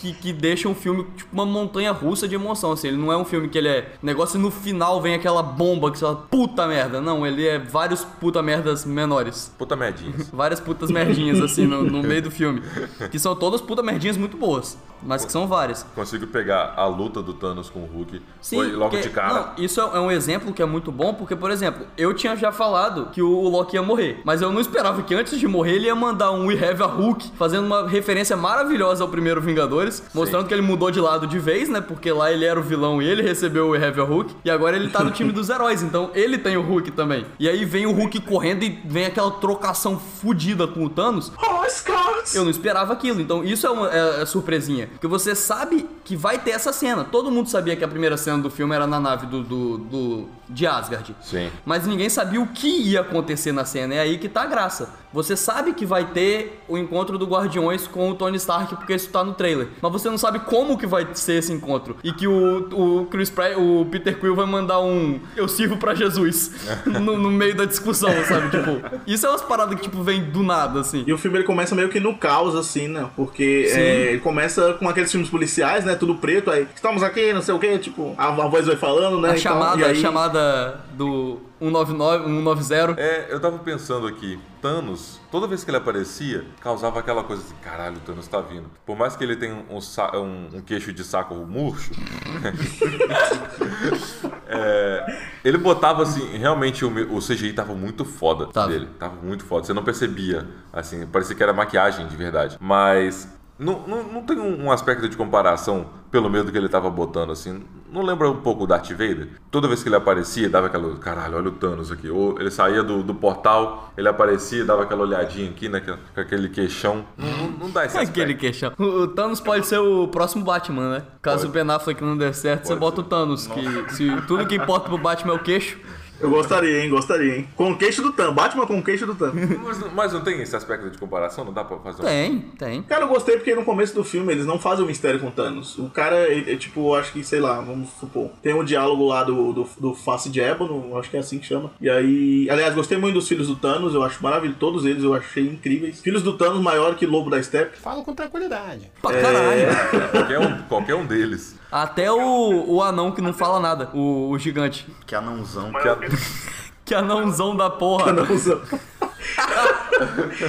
[0.00, 2.88] Que, que deixam o filme, tipo, uma montanha russa de emoção, assim.
[2.88, 5.90] Ele não é um filme que ele é negócio e no final vem aquela bomba
[5.90, 7.00] que você fala, puta merda.
[7.00, 9.52] Não, ele é vários puta merdas menores.
[9.58, 10.28] Puta merdinhas.
[10.36, 12.62] Várias putas merdinhas, assim, no, no meio do filme.
[13.10, 14.78] Que são todas puta merdinhas muito boas.
[15.02, 15.82] Mas que são várias.
[15.94, 18.20] Consigo pegar a luta do Thanos com o Hulk.
[18.40, 19.52] Sim, foi logo porque- de cara.
[19.56, 22.34] não, isso é é um exemplo que é muito bom, porque, por exemplo, eu tinha
[22.34, 24.20] já falado que o Loki ia morrer.
[24.24, 26.86] Mas eu não esperava que antes de morrer ele ia mandar um We Have a
[26.86, 31.38] Hulk, fazendo uma referência maravilhosa ao primeiro Vingadores, mostrando que ele mudou de lado de
[31.38, 31.80] vez, né?
[31.80, 34.34] Porque lá ele era o vilão e ele recebeu o a Hulk.
[34.44, 37.24] E agora ele tá no time dos heróis, então ele tem o Hulk também.
[37.38, 41.32] E aí vem o Hulk correndo e vem aquela trocação fodida com o Thanos.
[41.38, 42.34] Oh, Scott!
[42.36, 44.88] Eu não esperava aquilo, então isso é uma é, é surpresinha.
[44.88, 47.04] Porque você sabe que vai ter essa cena.
[47.04, 50.28] Todo mundo sabia que a primeira cena do filme era na nave do, do, do-
[50.48, 51.14] de Asgard.
[51.22, 51.50] Sim.
[51.64, 53.94] Mas ninguém sabia o que ia acontecer na cena.
[53.94, 54.90] É aí que tá a graça.
[55.12, 59.08] Você sabe que vai ter o encontro do Guardiões com o Tony Stark, porque isso
[59.08, 59.68] tá no trailer.
[59.80, 61.96] Mas você não sabe como que vai ser esse encontro.
[62.02, 62.68] E que o,
[63.02, 66.50] o Chris Pratt, o Peter Quill vai mandar um Eu sirvo pra Jesus
[66.86, 68.50] no, no meio da discussão, sabe?
[68.50, 71.04] Tipo, isso é umas paradas que, tipo, vem do nada, assim.
[71.06, 73.08] E o filme ele começa meio que no caos, assim, né?
[73.16, 75.94] Porque é, ele começa com aqueles filmes policiais, né?
[75.94, 79.20] Tudo preto, aí estamos aqui, não sei o quê, tipo, a, a voz vai falando,
[79.20, 79.30] né?
[79.30, 83.00] A e tal, chamada, e aí- a chamada do 199, 190.
[83.00, 87.54] É, eu tava pensando aqui, Thanos, toda vez que ele aparecia, causava aquela coisa assim,
[87.62, 88.70] caralho, o Thanos tá vindo.
[88.86, 89.78] Por mais que ele tenha um,
[90.18, 91.90] um- um queixo de saco murcho,
[94.48, 98.68] é, ele botava assim, realmente o, o CGI tava muito foda Tava.
[98.68, 98.88] dele.
[98.98, 99.66] Tava muito foda.
[99.66, 102.56] Você não percebia, assim, parecia que era maquiagem de verdade.
[102.58, 106.88] Mas não, não, não tem um, um aspecto de comparação pelo medo que ele tava
[106.88, 107.62] botando, assim.
[107.92, 109.28] Não lembra um pouco o Darth Vader?
[109.50, 110.96] Toda vez que ele aparecia, dava aquela.
[110.98, 112.08] Caralho, olha o Thanos aqui.
[112.10, 115.80] Ou ele saía do, do portal, ele aparecia, dava aquela olhadinha aqui, né?
[115.80, 117.04] Com aquele queixão.
[117.16, 118.40] Não, não, dá esse Aquele aspecto.
[118.40, 118.72] queixão.
[118.78, 121.02] O Thanos pode ser o próximo Batman, né?
[121.22, 121.58] Caso Pode.
[121.58, 123.00] o Ben Affleck não der certo, você Pode bota ser.
[123.00, 123.46] o Thanos.
[123.46, 125.78] Que se tudo que importa pro Batman é o queixo.
[126.20, 126.90] Eu gostaria, hein?
[126.90, 127.48] Gostaria, hein?
[127.56, 128.32] Com o queixo do Tan.
[128.32, 129.32] Batman com o queixo do Tan.
[129.64, 131.44] Mas, não- mas não tem esse aspecto de comparação?
[131.44, 132.04] Não dá pra fazer um.
[132.06, 132.82] Tem, tem.
[132.82, 135.30] Cara, eu gostei porque no começo do filme eles não fazem o mistério com o
[135.30, 135.76] Thanos.
[135.78, 138.30] O cara, é, é tipo, acho que, sei lá, vamos supor.
[138.42, 141.46] Tem um diálogo lá do, do, do Face de Ébano, acho que é assim que
[141.46, 141.70] chama.
[141.80, 144.58] E aí, aliás, gostei muito dos filhos do Thanos, eu acho maravilhoso.
[144.58, 146.00] Todos eles eu achei incríveis.
[146.00, 147.78] Filhos do Thanos maior que Lobo da Steppe.
[147.78, 148.90] Falo com tranquilidade.
[149.02, 149.66] Pra caralho.
[150.12, 151.55] Qualquer, um, qualquer um deles.
[151.82, 154.86] Até o, o anão que não fala nada, o, o gigante.
[155.06, 155.70] Que anãozão.
[155.72, 155.98] Que a-
[156.86, 158.10] Que anãozão da porra.
[158.10, 158.60] Anãozão.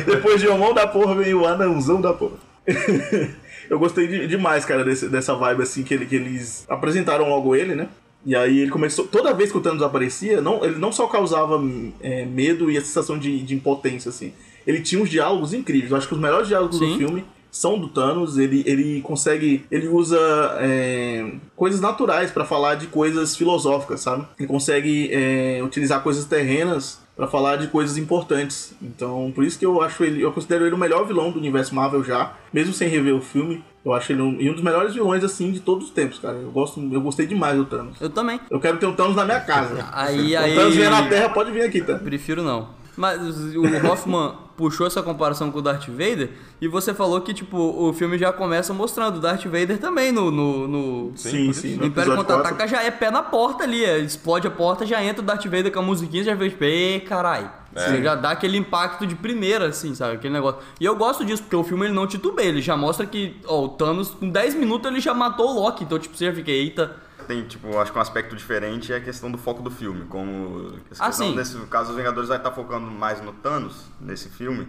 [0.06, 2.38] Depois de Omão da porra vem o anãozão da porra.
[3.70, 7.56] Eu gostei de- demais, cara, desse- dessa vibe assim que, ele- que eles apresentaram logo
[7.56, 7.90] ele, né?
[8.26, 9.06] E aí ele começou.
[9.08, 11.60] Toda vez que o Thanos aparecia, não, ele não só causava
[12.02, 14.32] é, medo e a sensação de, de impotência, assim.
[14.66, 15.92] Ele tinha uns diálogos incríveis.
[15.92, 16.92] Eu acho que os melhores diálogos Sim.
[16.94, 17.26] do filme
[17.58, 18.38] são do Thanos.
[18.38, 19.66] Ele, ele consegue.
[19.72, 20.18] Ele usa
[20.60, 24.26] é, coisas naturais pra falar de coisas filosóficas, sabe?
[24.40, 28.74] Ele consegue é, utilizar coisas terrenas pra falar de coisas importantes.
[28.82, 31.74] Então, por isso que eu acho ele, eu considero ele o melhor vilão do universo
[31.74, 33.64] Marvel já, mesmo sem rever o filme.
[33.84, 36.36] Eu acho ele um, um dos melhores vilões assim de todos os tempos, cara.
[36.38, 38.00] Eu gosto, eu gostei demais do Thanos.
[38.00, 38.40] Eu também.
[38.52, 39.90] Eu quero ter um Thanos na minha casa.
[39.94, 40.52] Aí, Se aí.
[40.54, 41.96] o Thanos vier na Terra, pode vir aqui, tá?
[41.96, 42.70] Prefiro não.
[42.96, 43.20] Mas
[43.56, 47.94] o Hoffman puxou essa comparação com o Darth Vader e você falou que, tipo, o
[47.94, 50.30] filme já começa mostrando o Darth Vader também no.
[50.32, 51.76] no, no- Sim, sim.
[51.76, 55.22] no Império Contra-Ataca já é pé na porta ali, é, explode a porta, já entra
[55.22, 57.50] o Darth Vader com a musiquinha, já vê, tipo, ê, carai.
[57.76, 60.16] Você já dá aquele impacto de primeira, assim, sabe?
[60.16, 60.60] Aquele negócio.
[60.82, 63.66] E eu gosto disso, porque o filme ele não titubeia, ele já mostra que, ó,
[63.66, 66.50] o Thanos, com 10 minutos ele já matou o Loki, então, tipo, você já fica,
[66.50, 66.96] eita.
[67.28, 70.06] Tem, tipo, acho que um aspecto diferente é a questão do foco do filme.
[70.06, 70.74] Como.
[71.00, 71.36] Ah, sim.
[71.36, 74.68] Nesse caso, os Vingadores vai estar focando mais no Thanos, nesse filme.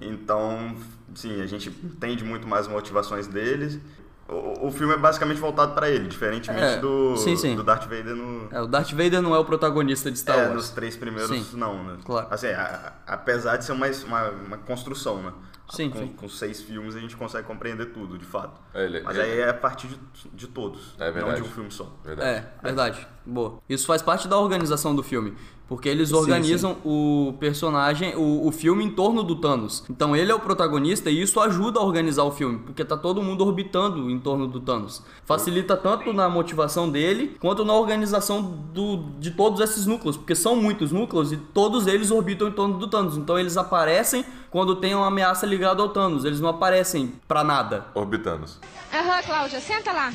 [0.00, 0.74] Então,
[1.14, 3.78] sim, a gente entende muito mais as motivações deles.
[4.28, 7.56] O, o filme é basicamente voltado pra ele, diferentemente É, do, sim, sim.
[7.56, 8.46] do Darth Vader no.
[8.50, 10.54] É, o Darth Vader não é o protagonista de Star É, Wars.
[10.54, 11.56] nos três primeiros, Sim.
[11.56, 11.96] não, né?
[12.04, 12.26] Claro.
[12.30, 15.32] Assim, a- apesar de ser uma, uma, uma construção, né?
[15.68, 16.08] Sim, com, sim.
[16.08, 18.60] com seis filmes a gente consegue compreender tudo, de fato.
[18.72, 19.98] É, ele- Mas ele- aí é a partir de,
[20.32, 21.42] de todos, É não verdade.
[21.42, 21.92] de um filme só.
[22.04, 22.28] Verdade.
[22.30, 23.06] É, verdade.
[23.26, 23.60] Boa.
[23.68, 25.36] Isso faz parte da organização do filme.
[25.68, 29.84] Porque eles organizam o personagem, o, o filme em torno do Thanos.
[29.90, 32.58] Então ele é o protagonista e isso ajuda a organizar o filme.
[32.60, 35.02] Porque tá todo mundo orbitando em torno do Thanos.
[35.26, 38.40] Facilita tanto na motivação dele, quanto na organização
[38.72, 40.16] do, de todos esses núcleos.
[40.16, 43.18] Porque são muitos núcleos e todos eles orbitam em torno do Thanos.
[43.18, 46.24] Então eles aparecem quando tem uma ameaça ligada ao Thanos.
[46.24, 47.84] Eles não aparecem pra nada.
[47.94, 48.58] Orbitanos.
[48.90, 50.12] Aham, Cláudia, senta lá.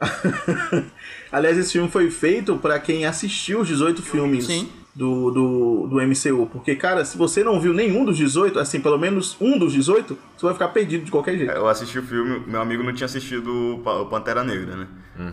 [1.30, 4.68] Aliás, esse filme foi feito pra quem assistiu os 18 filmes Sim.
[4.96, 6.48] Do, do, do MCU.
[6.50, 10.16] Porque, cara, se você não viu nenhum dos 18, assim, pelo menos um dos 18,
[10.36, 11.52] você vai ficar perdido de qualquer jeito.
[11.52, 14.86] Eu assisti o filme, meu amigo não tinha assistido o Pa- o Pantera Negra, né?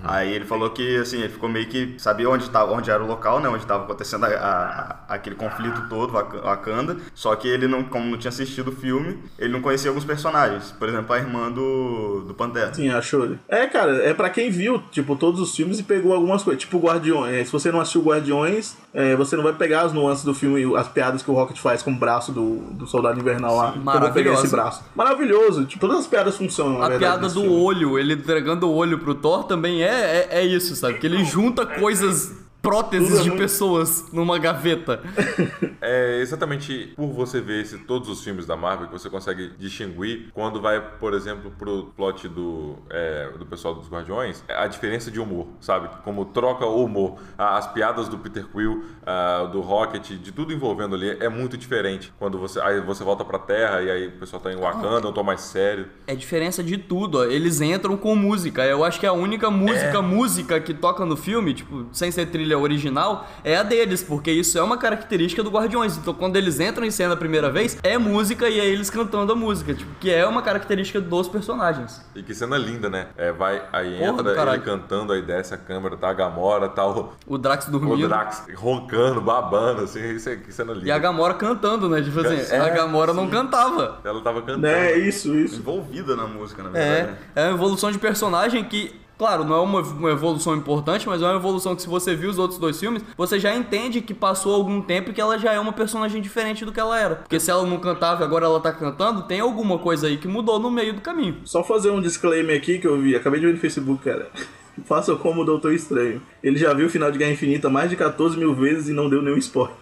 [0.06, 3.06] Aí ele falou que, assim, ele ficou meio que sabia onde, tava, onde era o
[3.06, 3.50] local, né?
[3.50, 6.96] Onde estava acontecendo a- a- a- aquele conflito todo, Wak- Wakanda.
[7.13, 10.72] Só que ele, não, como não tinha assistido o filme, ele não conhecia alguns personagens.
[10.72, 12.74] Por exemplo, a irmã do, do Pantera.
[12.74, 13.36] Sim, achou.
[13.50, 16.62] É, cara, é pra quem viu, tipo, todos os filmes e pegou algumas coisas.
[16.63, 17.34] Tipo, Guardiões.
[17.34, 20.62] É, se você não assistiu Guardiões, é, você não vai pegar as nuances do filme,
[20.62, 23.74] e as piadas que o Rocket faz com o braço do, do Soldado Invernal lá.
[23.76, 24.84] Eu vou pegar esse braço.
[24.95, 25.65] Maravilhoso.
[25.65, 27.56] Tipo, todas as piadas funcionam, na A verdade, piada do filme.
[27.62, 30.99] olho, ele entregando o olho pro Thor também é, é, é isso, sabe?
[30.99, 35.04] Que ele junta coisas, próteses é de muito- pessoas numa gaveta.
[35.86, 40.30] É exatamente por você ver esse, todos os filmes da Marvel que você consegue distinguir
[40.34, 45.19] quando vai, por exemplo, pro plot do, é, do pessoal dos Guardiões, a diferença de
[45.19, 45.89] humor, sabe?
[46.06, 47.17] Como troca o humor.
[47.38, 52.13] As piadas do Peter Quill, ah, do Rocket, de tudo envolvendo ali é muito diferente.
[52.17, 55.12] Quando você, aí você volta pra Terra e aí o pessoal tá em Wakanda, eu
[55.12, 55.88] tô mais sério.
[56.08, 57.26] É diferença de tudo, ó.
[57.26, 58.63] eles entram com música.
[58.65, 62.53] Eu acho que a única música, música que toca no filme, tipo, sem ser trilha
[62.58, 65.98] original, é a deles, porque isso é uma característica do Guardiões.
[65.98, 69.34] Então quando eles entram em cena a primeira vez, é música e é eles cantando
[69.34, 72.02] a música, tipo, que é uma característica dos personagens.
[72.16, 73.08] E que cena linda, né?
[73.18, 76.86] É, vai, aí Porra entra ele cantando, aí desce a câmera, tá a Gamora, tá
[76.88, 78.08] o, O Drax o dormindo.
[78.08, 80.88] Drax roncando, babando, assim, isso é, que cena linda.
[80.88, 82.02] E a Gamora cantando, né?
[82.02, 83.32] Tipo assim, É, a Gamora não sim.
[83.32, 84.00] cantava.
[84.04, 84.68] Ela tava cantando.
[84.68, 85.60] É, isso, isso.
[85.60, 87.02] Envolvida na música, na verdade.
[87.02, 87.18] É, né?
[87.36, 91.26] é uma evolução de personagem que, claro, não é uma, uma evolução importante, mas é
[91.26, 94.54] uma evolução que se você viu os outros dois filmes, você já entende que passou
[94.54, 97.16] algum tempo e que ela já é uma personagem diferente do que ela era.
[97.16, 100.28] Porque se ela não cantava e agora ela tá cantando, tem alguma coisa aí que
[100.28, 101.38] mudou no meio do caminho.
[101.46, 104.30] Só fazer um disclaimer aqui que eu vi, acabei de ver no Facebook, cara.
[104.84, 106.22] Faça como o Doutor Estranho.
[106.44, 109.10] Ele já viu o final de Guerra Infinita mais de 14 mil vezes e não
[109.10, 109.78] deu nenhum spoiler.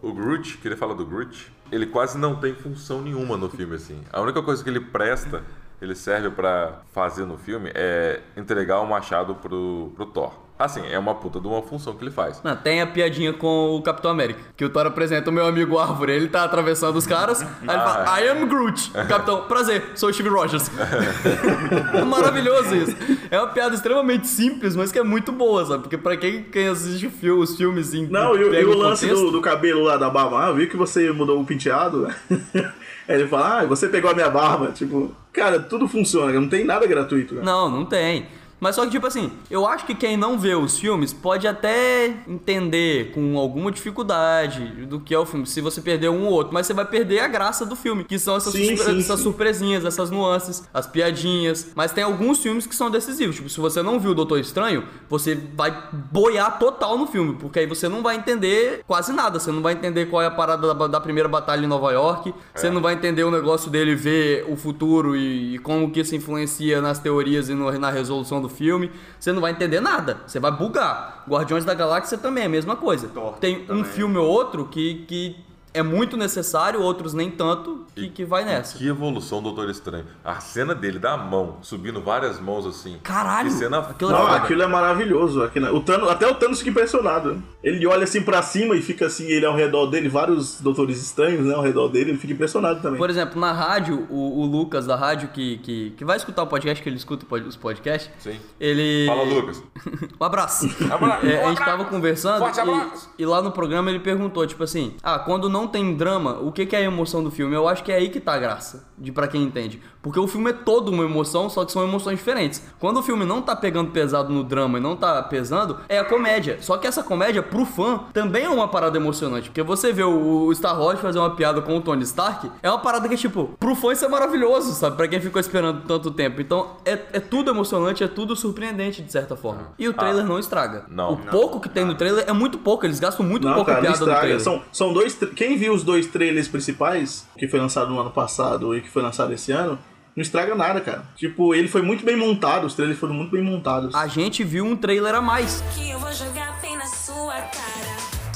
[0.00, 3.74] O Groot, que ele fala do Groot, ele quase não tem função nenhuma no filme,
[3.74, 4.00] assim.
[4.12, 5.42] A única coisa que ele presta,
[5.84, 10.32] ele serve pra fazer no filme, é entregar o machado pro, pro Thor.
[10.56, 12.40] Assim, é uma puta de uma função que ele faz.
[12.44, 14.38] Não, tem a piadinha com o Capitão América.
[14.56, 16.12] Que o Thor apresenta o meu amigo Árvore.
[16.12, 17.42] Ele tá atravessando os caras.
[17.42, 18.92] Aí ele fala, I am Groot.
[19.08, 20.70] Capitão, prazer, sou o Steve Rogers.
[21.92, 22.96] é maravilhoso isso.
[23.32, 25.82] É uma piada extremamente simples, mas que é muito boa, sabe?
[25.82, 28.06] Porque pra quem, quem assiste fi- os filmes em.
[28.06, 30.68] Não, e, o- e lance contexto- do, do cabelo lá da barba, ah, eu vi
[30.68, 32.06] que você mudou o penteado.
[33.08, 34.72] Aí ele fala, ah, você pegou a minha barba.
[34.72, 37.34] Tipo, cara, tudo funciona, não tem nada gratuito.
[37.34, 37.46] Cara.
[37.46, 38.26] Não, não tem.
[38.64, 42.14] Mas só que, tipo assim, eu acho que quem não vê os filmes pode até
[42.26, 46.54] entender com alguma dificuldade do que é o filme, se você perder um ou outro,
[46.54, 49.18] mas você vai perder a graça do filme, que são essas, Sim, surpre- sim, essas
[49.18, 49.22] sim.
[49.24, 51.72] surpresinhas, essas nuances, as piadinhas.
[51.74, 53.36] Mas tem alguns filmes que são decisivos.
[53.36, 55.76] Tipo, se você não viu o Doutor Estranho, você vai
[56.10, 59.38] boiar total no filme, porque aí você não vai entender quase nada.
[59.38, 62.32] Você não vai entender qual é a parada da, da primeira batalha em Nova York,
[62.54, 66.16] você não vai entender o negócio dele ver o futuro e, e como que isso
[66.16, 68.90] influencia nas teorias e no- na resolução do filme.
[69.18, 70.18] Você não vai entender nada.
[70.26, 71.24] Você vai bugar.
[71.28, 73.08] Guardiões da Galáxia também é a mesma coisa.
[73.08, 73.84] Thor Tem um também.
[73.84, 75.36] filme ou outro que, que
[75.74, 78.78] é muito necessário, outros nem tanto, que, que vai nessa.
[78.78, 80.06] Que evolução do Doutor Estranho.
[80.24, 82.98] A cena dele da mão, subindo várias mãos assim.
[83.02, 83.50] Caralho!
[83.50, 84.36] Que cena Aquilo é Não, foda.
[84.36, 85.42] aquilo é maravilhoso.
[85.42, 87.42] Aquilo, o Thanos, até o Thanos fica impressionado.
[87.62, 91.44] Ele olha assim pra cima e fica assim, ele ao redor dele, vários doutores estranhos,
[91.44, 92.98] né, ao redor dele, ele fica impressionado também.
[92.98, 96.46] Por exemplo, na rádio, o, o Lucas da rádio, que, que, que vai escutar o
[96.46, 98.38] podcast, que ele escuta os podcasts, Sim.
[98.60, 99.06] ele.
[99.06, 99.62] Fala, Lucas.
[100.20, 100.66] Um abraço.
[100.90, 101.26] Abraço.
[101.26, 103.10] É, a gente Um tava conversando Forte abraço.
[103.18, 106.52] e, e lá no programa ele perguntou, tipo assim, ah, quando não tem drama, o
[106.52, 107.54] que, que é a emoção do filme?
[107.54, 109.80] Eu acho que é aí que tá a graça, de pra quem entende.
[110.02, 112.62] Porque o filme é todo uma emoção, só que são emoções diferentes.
[112.78, 116.04] Quando o filme não tá pegando pesado no drama e não tá pesando, é a
[116.04, 116.58] comédia.
[116.60, 119.48] Só que essa comédia, pro fã, também é uma parada emocionante.
[119.48, 122.78] Porque você vê o, Star Wars fazer uma piada com o Tony Stark, é uma
[122.80, 124.96] parada que, tipo, pro fã isso é maravilhoso, sabe?
[124.96, 126.40] Pra quem ficou esperando tanto tempo.
[126.40, 129.68] Então, é, é tudo emocionante, é tudo surpreendente, de certa forma.
[129.78, 130.84] E o trailer não estraga.
[130.90, 131.14] Não.
[131.14, 133.84] O pouco que tem no trailer é muito pouco, eles gastam muito Não, pouca cara,
[133.88, 134.40] não piada no trailer.
[134.40, 135.14] São, são dois.
[135.14, 138.90] tra- Quem viu os dois trailers principais, que foi lançado no ano passado e que
[138.90, 139.78] foi lançado esse ano,
[140.16, 141.04] não estraga nada, cara.
[141.14, 143.94] Tipo, ele foi muito bem montado, os trailers foram muito bem montados.
[143.94, 145.62] A gente viu um trailer a mais.
[145.72, 147.94] Que eu vou jogar bem na sua cara.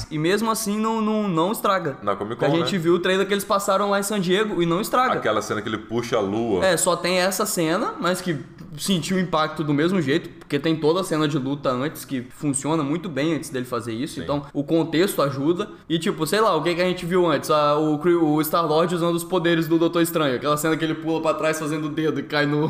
[0.09, 1.97] E mesmo assim não, não, não estraga.
[2.01, 2.79] Na Comic Con, a gente né?
[2.79, 5.15] viu o trailer que eles passaram lá em San Diego e não estraga.
[5.15, 6.65] Aquela cena que ele puxa a lua.
[6.65, 8.39] É, só tem essa cena, mas que
[8.79, 12.21] sentiu o impacto do mesmo jeito, porque tem toda a cena de luta antes que
[12.21, 15.69] funciona muito bem antes dele fazer isso, então o contexto ajuda.
[15.87, 17.51] E tipo, sei lá, o que, que a gente viu antes?
[17.51, 17.99] Ah, o,
[18.35, 21.59] o Star-Lord usando os poderes do Doutor Estranho, aquela cena que ele pula pra trás
[21.59, 22.67] fazendo o dedo e cai no,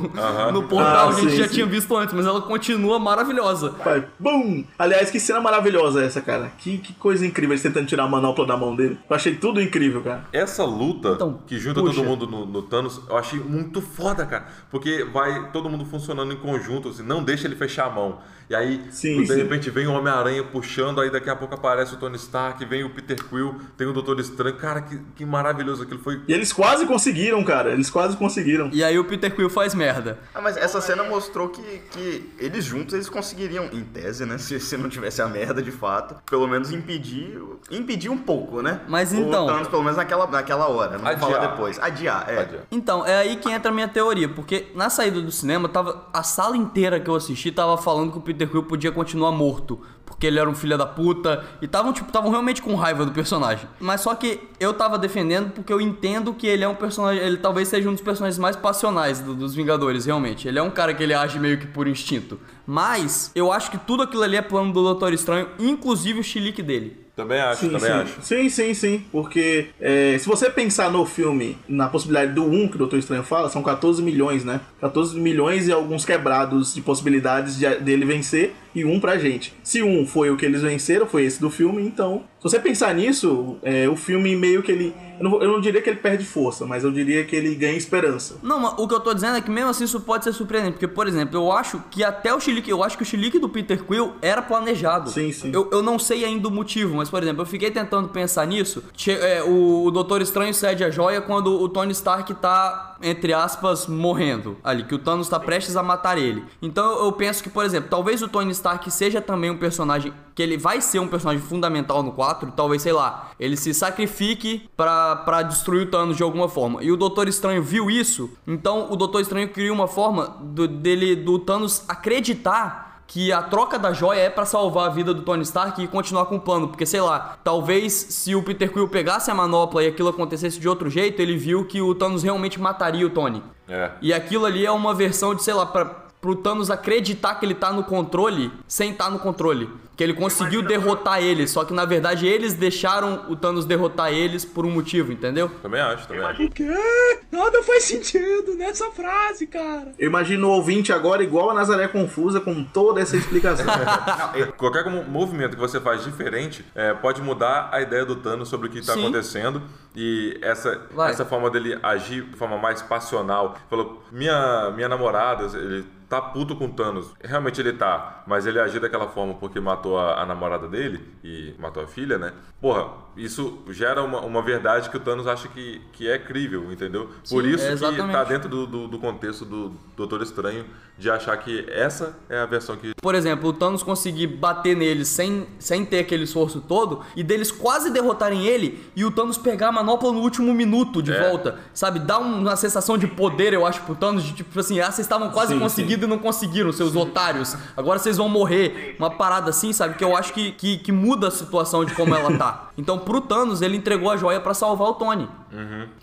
[0.51, 1.53] no portal, Ah, a gente sim, já sim.
[1.53, 3.69] tinha visto antes, mas ela continua maravilhosa.
[3.85, 4.63] Vai, bum!
[4.79, 6.51] Aliás, que cena maravilhosa essa, cara.
[6.57, 8.97] Que, que coisa incrível eles tentando tirar a manopla da mão dele.
[9.09, 10.25] Eu achei tudo incrível, cara.
[10.33, 11.93] Essa luta Então, que junta puxa.
[11.95, 14.47] todo mundo no, no Thanos, eu achei muito foda, cara.
[14.71, 15.98] Porque vai todo mundo funcionando
[16.33, 18.19] em conjunto, assim, não deixa ele fechar a mão.
[18.49, 19.35] E aí, Sim, de sim.
[19.35, 22.89] repente, vem o Homem-Aranha puxando, aí daqui a pouco aparece o Tony Stark, vem o
[22.89, 24.55] Peter Quill, tem o Doutor Estranho.
[24.57, 26.21] Cara, que, que maravilhoso aquilo foi.
[26.27, 27.69] E eles quase conseguiram, cara.
[27.71, 28.69] Eles quase conseguiram.
[28.73, 30.17] E aí o Peter Quill faz merda.
[30.33, 34.37] Ah, mas essa cena mostrou que, que eles juntos eles conseguiriam, em tese, né?
[34.49, 37.39] Se, se não tivesse a merda de fato, pelo menos impedir.
[37.69, 38.81] Impedir um pouco, né?
[38.87, 40.93] Mas O então- Thanos, pelo menos naquela, naquela hora.
[40.93, 41.29] Não vou Adiar.
[41.31, 41.77] falar depois.
[41.79, 42.39] Adiar, é.
[42.39, 42.63] Adiar.
[42.71, 46.23] Então, é aí que entra a minha teoria, porque na saída do cinema, tava a
[46.23, 50.27] sala inteira que eu assisti tava falando que o Peter Quill podia continuar morto, porque
[50.27, 53.67] ele era um filho da puta, e estavam tipo, estavam realmente com raiva do personagem.
[53.79, 57.37] Mas só que eu tava defendendo porque eu entendo que ele é um personagem, ele
[57.37, 60.47] talvez seja um dos personagens mais passionais do- dos Vingadores, realmente.
[60.47, 62.39] Ele é um cara que ele age meio que por instinto.
[62.65, 66.61] Mas eu acho que tudo aquilo ali é plano do Doutor Estranho, inclusive o chilique
[66.61, 67.05] dele.
[67.19, 67.97] Também acho, Sim, também sim.
[67.97, 68.21] acho.
[68.21, 69.03] sim, sim, sim.
[69.11, 73.23] Porque é, se você pensar no filme, na possibilidade do 1 que o Doutor Estranho
[73.23, 74.61] fala, são 14 milhões, né?
[74.79, 79.53] 14 milhões e alguns quebrados de possibilidades de- dele vencer e um pra gente.
[79.63, 82.23] Se um foi o que eles venceram, foi esse do filme, então.
[82.39, 84.95] Se você pensar nisso, é, o filme meio que ele.
[85.19, 87.75] Eu não, eu não diria que ele perde força, mas eu diria que ele ganha
[87.75, 88.37] esperança.
[88.41, 90.73] Não, mas o que eu tô dizendo é que mesmo assim isso pode ser surpreendente.
[90.75, 93.49] Porque, por exemplo, eu acho que até o chilique, eu acho que o chilique do
[93.49, 95.09] Peter Quill era planejado.
[95.09, 95.51] Sim, sim.
[95.53, 98.81] Eu, eu não sei ainda o motivo, mas, por exemplo, eu fiquei tentando pensar nisso.
[98.95, 103.33] Che- é, o, o Doutor Estranho cede a joia quando o Tony Stark tá, entre
[103.33, 106.43] aspas, morrendo ali, que o Thanos tá prestes a matar ele.
[106.61, 110.41] Então eu, penso que, por exemplo, talvez o Tony Stark seja também um personagem que
[110.41, 115.41] ele vai ser um personagem fundamental no 4, talvez, sei lá, ele se sacrifique pra
[115.43, 116.83] destruir o Thanos de alguma forma.
[116.83, 121.15] E o Doutor Estranho viu isso, então o Doutor Estranho cria uma forma do, dele,
[121.15, 125.41] do Thanos acreditar que a troca da joia é pra salvar a vida do Tony
[125.41, 126.67] Stark e continuar com o plano.
[126.67, 130.69] Porque, sei lá, talvez se o Peter Quill pegasse a manopla e aquilo acontecesse de
[130.69, 133.41] outro jeito, ele viu que o Thanos realmente mataria o Tony.
[133.67, 133.89] É.
[133.99, 135.85] E aquilo ali é uma versão de, sei lá, pra,
[136.21, 139.69] pro Thanos acreditar que ele tá no controle sem estar no controle.
[139.95, 144.45] Que ele conseguiu derrotar eles, só que na verdade eles deixaram o Thanos derrotar eles
[144.45, 145.51] por um motivo, entendeu?
[145.61, 146.41] Também acho, também acho.
[146.41, 147.19] O quê?
[147.29, 149.91] Nada faz sentido nessa frase, cara.
[149.99, 153.65] Eu imagino o ouvinte agora igual a Nazaré Confusa com toda essa explicação.
[154.57, 158.67] Qualquer mo- movimento que você faz diferente é, pode mudar a ideia do Thanos sobre
[158.67, 159.01] o que está Sim.
[159.01, 159.61] acontecendo
[159.93, 161.11] e essa, Vai.
[161.11, 163.57] essa forma dele agir de forma mais passional.
[163.69, 167.07] Falou, minha, minha namorada, ele tá puto com o Thanos.
[167.23, 171.53] Realmente ele tá, mas ele agiu daquela forma porque matou a, a namorada dele e
[171.59, 172.33] matou a filha, né?
[172.59, 177.09] Porra, isso gera uma, uma verdade que o Thanos acha que, que é crível, entendeu?
[177.29, 180.65] Por Sim, isso é que tá dentro do, do, do contexto do Doutor Estranho
[180.97, 185.07] de achar que essa é a versão que Por exemplo, o Thanos conseguir bater neles
[185.07, 189.69] sem, sem ter aquele esforço todo e deles quase derrotarem ele e o Thanos pegar
[189.69, 191.29] a manopla no último minuto de É.
[191.29, 191.99] volta, sabe?
[191.99, 194.99] Dá um- uma sensação de poder, eu acho, pro Thanos, de tipo assim, ah, vocês
[195.05, 197.55] estavam quase Sim, conseguindo e não conseguiram, seus otários.
[197.75, 198.95] Agora vocês vão morrer.
[198.99, 199.95] Uma parada assim, sabe?
[199.95, 202.69] Que eu acho que, que, que muda a situação de como ela tá.
[202.79, 205.27] Então, pro Thanos, ele entregou a joia pra salvar o Tony.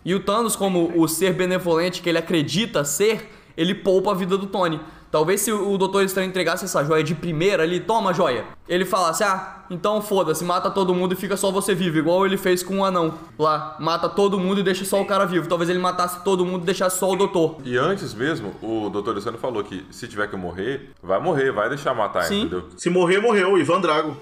[0.04, 4.36] E o Thanos, como o ser benevolente que ele acredita ser, ele poupa a vida
[4.36, 4.78] do Tony.
[5.10, 8.44] Talvez se o Doutor Estranho entregasse essa joia de primeira ali, toma a joia.
[8.68, 12.36] Ele falasse, ah, então foda-se, mata todo mundo e fica só você vivo, igual ele
[12.36, 13.76] fez com o anão lá.
[13.78, 15.48] Mata todo mundo e deixa só o cara vivo.
[15.48, 17.56] Talvez ele matasse todo mundo e deixasse só o doutor.
[17.64, 19.10] E antes mesmo, o Dr.
[19.12, 22.42] Luciano falou que se tiver que morrer, vai morrer, vai deixar matar, Sim.
[22.42, 22.68] entendeu?
[22.76, 24.16] Se morrer, morreu, Ivan Drago.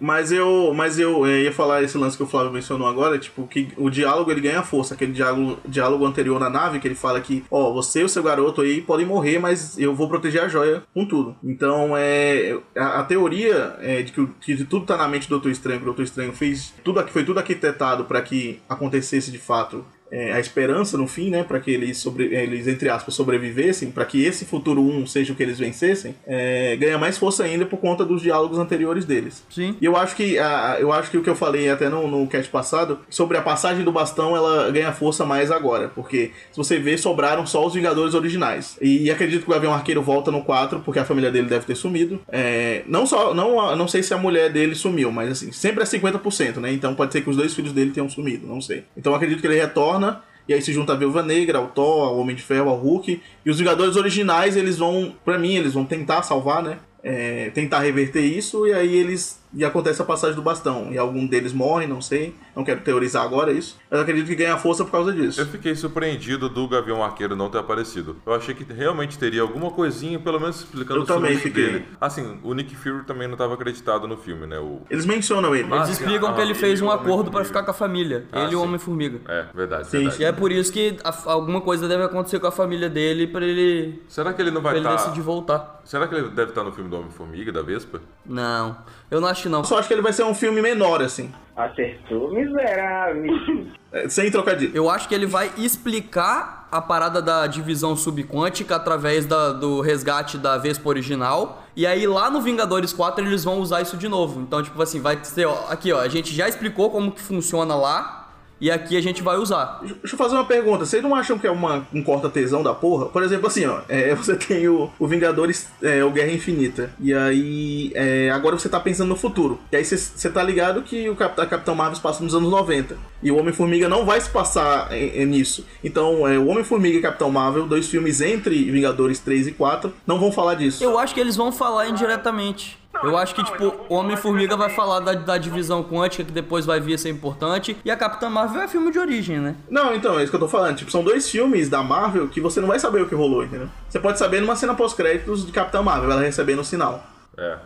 [0.00, 3.46] Mas eu, mas eu eh, ia falar esse lance que o Flávio mencionou agora, tipo,
[3.46, 7.20] que o diálogo ele ganha força, aquele diálogo, diálogo anterior na nave, que ele fala
[7.20, 10.48] que, ó, você e o seu garoto aí podem morrer, mas eu vou proteger a
[10.48, 11.36] joia com tudo.
[11.42, 15.50] Então, é, a, a teoria é de que, que tudo tá na mente do Doutor
[15.50, 19.84] Estranho, que o Doutor Estranho fez, tudo, foi tudo arquitetado para que acontecesse de fato
[20.12, 24.04] é, a esperança no fim, né, para que eles, sobre, eles, entre aspas, sobrevivessem, para
[24.04, 27.78] que esse futuro 1 seja o que eles vencessem, é, ganha mais força ainda por
[27.78, 29.42] conta dos diálogos anteriores deles.
[29.50, 29.74] Sim.
[29.80, 32.26] E eu acho que a- eu acho que o que eu falei até no, no
[32.26, 36.78] cast passado sobre a passagem do bastão, ela ganha força mais agora, porque se você
[36.78, 38.76] ver, sobraram só os Vingadores originais.
[38.82, 41.74] E acredito que o Gavião Arqueiro volta no 4, porque a família dele deve ter
[41.74, 42.20] sumido.
[42.28, 45.86] É, não só, não, não sei se a mulher dele sumiu, mas assim, sempre é
[45.86, 46.70] 50%, né?
[46.72, 48.84] Então pode ser que os dois filhos dele tenham sumido, não sei.
[48.96, 50.01] Então acredito que ele retorna
[50.48, 53.20] e aí se junta a Viúva Negra, ao Thor, ao Homem de Ferro, ao Hulk.
[53.44, 56.78] E os Vingadores originais, eles vão, pra mim, eles vão tentar salvar, né?
[57.02, 59.41] É, tentar reverter isso, e aí eles.
[59.54, 60.92] E acontece a passagem do bastão.
[60.92, 62.34] E algum deles morre, não sei.
[62.56, 63.76] Não quero teorizar agora isso.
[63.90, 65.40] Mas eu acredito que ganha força por causa disso.
[65.40, 68.16] Eu fiquei surpreendido do Gavião Arqueiro não ter aparecido.
[68.24, 71.64] Eu achei que realmente teria alguma coisinha, pelo menos explicando Eu sobre também o fiquei.
[71.64, 71.84] dele.
[72.00, 74.58] Assim, o Nick Fury também não estava acreditado no filme, né?
[74.58, 74.80] O...
[74.88, 75.72] Eles mencionam ele.
[75.72, 77.44] Eles explicam ah, que ele ele fez e o um acordo pra Homem-Formiga.
[77.46, 78.26] ficar com a família.
[78.32, 78.62] Ah, ele e o.
[78.62, 79.20] Homem-Formiga.
[79.28, 80.22] É, verdade, Sim, verdade.
[80.22, 83.44] E é por isso que a- alguma coisa deve acontecer com a família dele pra
[83.44, 84.96] ele, Será que ele não pra vai ele estar...
[85.02, 85.80] decidir voltar.
[85.84, 88.00] Será que ele deve estar no filme do Homem-Formiga, da Vespa?
[88.24, 88.76] Não,
[89.10, 89.60] eu não acho que não.
[89.60, 91.32] Eu só acho que ele vai ser um filme menor, assim.
[91.56, 93.66] Acertou, miserável.
[93.92, 94.70] É, sem trocadilho.
[94.74, 100.38] Eu acho que ele vai explicar a parada da divisão subquântica através da- do resgate
[100.38, 101.62] da Vespa original.
[101.76, 104.40] E aí lá no Vingadores 4 eles vão usar isso de novo.
[104.40, 107.74] Então, tipo assim, vai ser, ó, aqui ó, a gente já explicou como que funciona
[107.74, 108.21] lá.
[108.62, 109.80] E aqui a gente vai usar.
[109.82, 110.86] Deixa eu fazer uma pergunta.
[110.86, 113.06] Vocês não acham que é uma, um corta-tesão da porra?
[113.06, 113.80] Por exemplo, assim, ó.
[113.88, 116.92] é, você tem o, o Vingadores, é, o Guerra Infinita.
[117.00, 119.58] E aí, é, agora você tá pensando no futuro.
[119.72, 122.50] E aí você- tá ligado que o Cap- a Capitão Marvel se passa nos anos
[122.52, 122.96] 90.
[123.20, 125.66] E o Homem-Formiga não vai se passar em- em- nisso.
[125.82, 130.20] Então, é, o Homem-Formiga e Capitão Marvel, dois filmes entre Vingadores 3 e 4, não
[130.20, 130.84] vão falar disso.
[130.84, 132.78] Eu acho que eles vão falar indiretamente.
[133.02, 136.80] Eu acho que, tipo, o Homem-Formiga vai falar da, da divisão quântica, que depois vai
[136.80, 137.76] vir a ser importante.
[137.84, 139.56] E a Capitã Marvel é filme de origem, né?
[139.68, 140.76] Não, então, é isso que eu tô falando.
[140.76, 143.68] Tipo, são dois filmes da Marvel que você não vai saber o que rolou, entendeu?
[143.88, 147.04] Você pode saber numa cena pós-créditos de Capitão Marvel, ela recebendo o sinal.
[147.36, 147.58] É.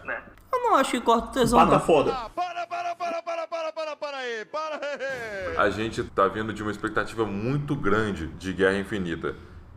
[0.52, 1.80] Eu não acho que corta tesão, Pata não.
[1.80, 2.12] foda.
[2.34, 5.56] Para, para, para, para, para, para, para aí, para aí.
[5.56, 9.34] A gente tá vindo de uma expectativa muito grande de Guerra Infinita.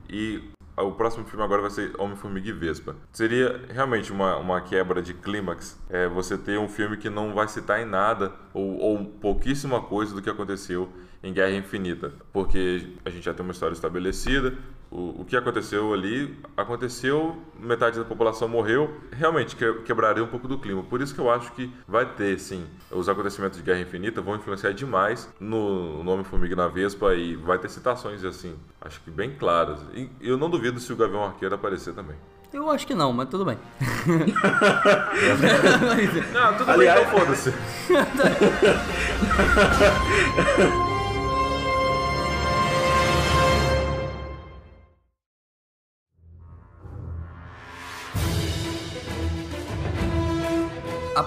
[0.09, 0.41] E
[0.83, 2.95] o próximo filme agora vai ser Homem-Formiga e Vespa.
[3.11, 7.47] Seria realmente uma, uma quebra de clímax é, você ter um filme que não vai
[7.47, 10.89] citar em nada ou, ou pouquíssima coisa do que aconteceu
[11.21, 12.13] em Guerra Infinita.
[12.31, 14.57] Porque a gente já tem uma história estabelecida,
[14.91, 20.47] o, o que aconteceu ali aconteceu, metade da população morreu, realmente que- quebraria um pouco
[20.47, 20.81] do clima.
[20.83, 24.35] Por isso que eu acho que vai ter, sim, os acontecimentos de Guerra Infinita vão
[24.35, 29.11] influenciar demais no, no Homem-Formiga e na Vespa e vai ter citações assim, acho que
[29.11, 29.79] bem claras.
[29.93, 32.15] E eu não duvido se o Gavião Arqueiro aparecer também.
[32.51, 33.59] Eu acho que não, mas tudo bem.
[36.33, 37.53] Não, tudo Aliás- bem, então foda-se.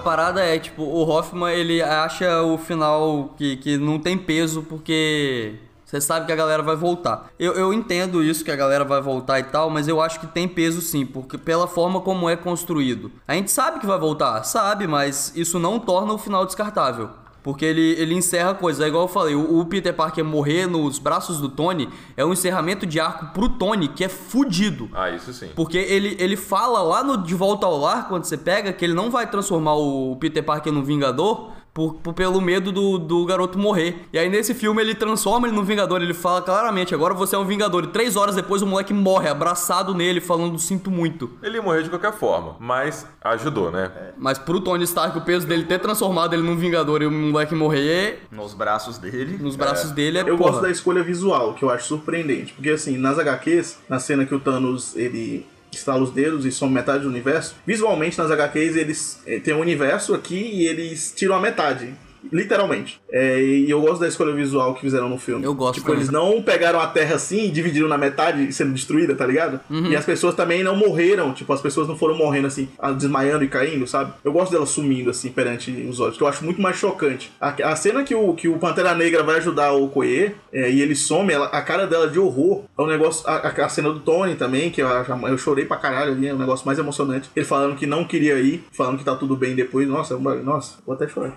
[0.03, 5.55] parada é, tipo, o Hoffman, ele acha o final que, que não tem peso porque
[5.93, 7.29] você sabe que a galera vai voltar.
[7.37, 10.25] Eu, eu entendo isso, que a galera vai voltar e tal, mas eu acho que
[10.25, 13.11] tem peso sim, porque pela forma como é construído.
[13.27, 17.11] A gente sabe que vai voltar, sabe, mas isso não torna o final descartável.
[17.43, 18.81] Porque ele, ele encerra coisas.
[18.81, 22.31] É igual eu falei, o, o Peter Parker morrer nos braços do Tony é um
[22.31, 24.89] encerramento de arco pro Tony que é fudido.
[24.93, 25.49] Ah, isso sim.
[25.53, 28.93] Porque ele, ele fala lá no De Volta ao Lar, quando você pega, que ele
[28.93, 33.57] não vai transformar o Peter Parker no Vingador por, por- pelo medo do, do garoto
[33.57, 34.05] morrer.
[34.13, 37.39] E aí nesse filme ele transforma ele no Vingador, ele fala claramente, agora você é
[37.39, 37.83] um Vingador.
[37.85, 41.31] E três horas depois o moleque morre, abraçado nele, falando sinto muito.
[41.41, 43.91] Ele ia morrer de qualquer forma, mas ajudou, né?
[44.17, 47.55] Mas pro Tony Stark, o peso dele ter transformado ele num Vingador e o moleque
[47.55, 49.37] morrer Nos braços dele.
[49.41, 50.51] nos braços dele é Eu porra.
[50.51, 52.53] gosto da escolha visual, que eu acho surpreendente.
[52.53, 55.45] Porque assim, nas HQs, na cena que o Thanos ele
[55.75, 59.59] estala os dedos e some metade do universo, visualmente nas HQs eles eh, têm um
[59.59, 61.93] universo aqui e eles tiram a metade.
[62.31, 62.99] Literalmente.
[63.11, 65.43] É, e eu gosto da escolha visual que fizeram no filme.
[65.45, 66.01] Eu gosto Tipo, também.
[66.01, 69.59] eles não pegaram a Terra assim e dividiram na metade sendo destruída, tá ligado?
[69.69, 69.87] Uhum.
[69.87, 71.33] E as pessoas também não morreram.
[71.33, 72.67] Tipo, as pessoas não foram morrendo assim,
[72.97, 74.13] desmaiando e caindo, sabe?
[74.23, 77.31] Eu gosto delas sumindo assim perante os olhos, que eu acho muito mais chocante.
[77.39, 80.81] A, a cena que o, que o Pantera Negra vai ajudar o Koye é, e
[80.81, 82.63] ele some, ela- a cara dela de horror.
[82.77, 83.27] É um negócio.
[83.27, 84.87] A, a- cena do Tony também, que eu,
[85.27, 87.29] eu chorei pra caralho ali, é um negócio mais emocionante.
[87.35, 89.87] Ele falando que não queria ir, falando que tá tudo bem depois.
[89.87, 91.33] Nossa, é nossa, vou até chorar.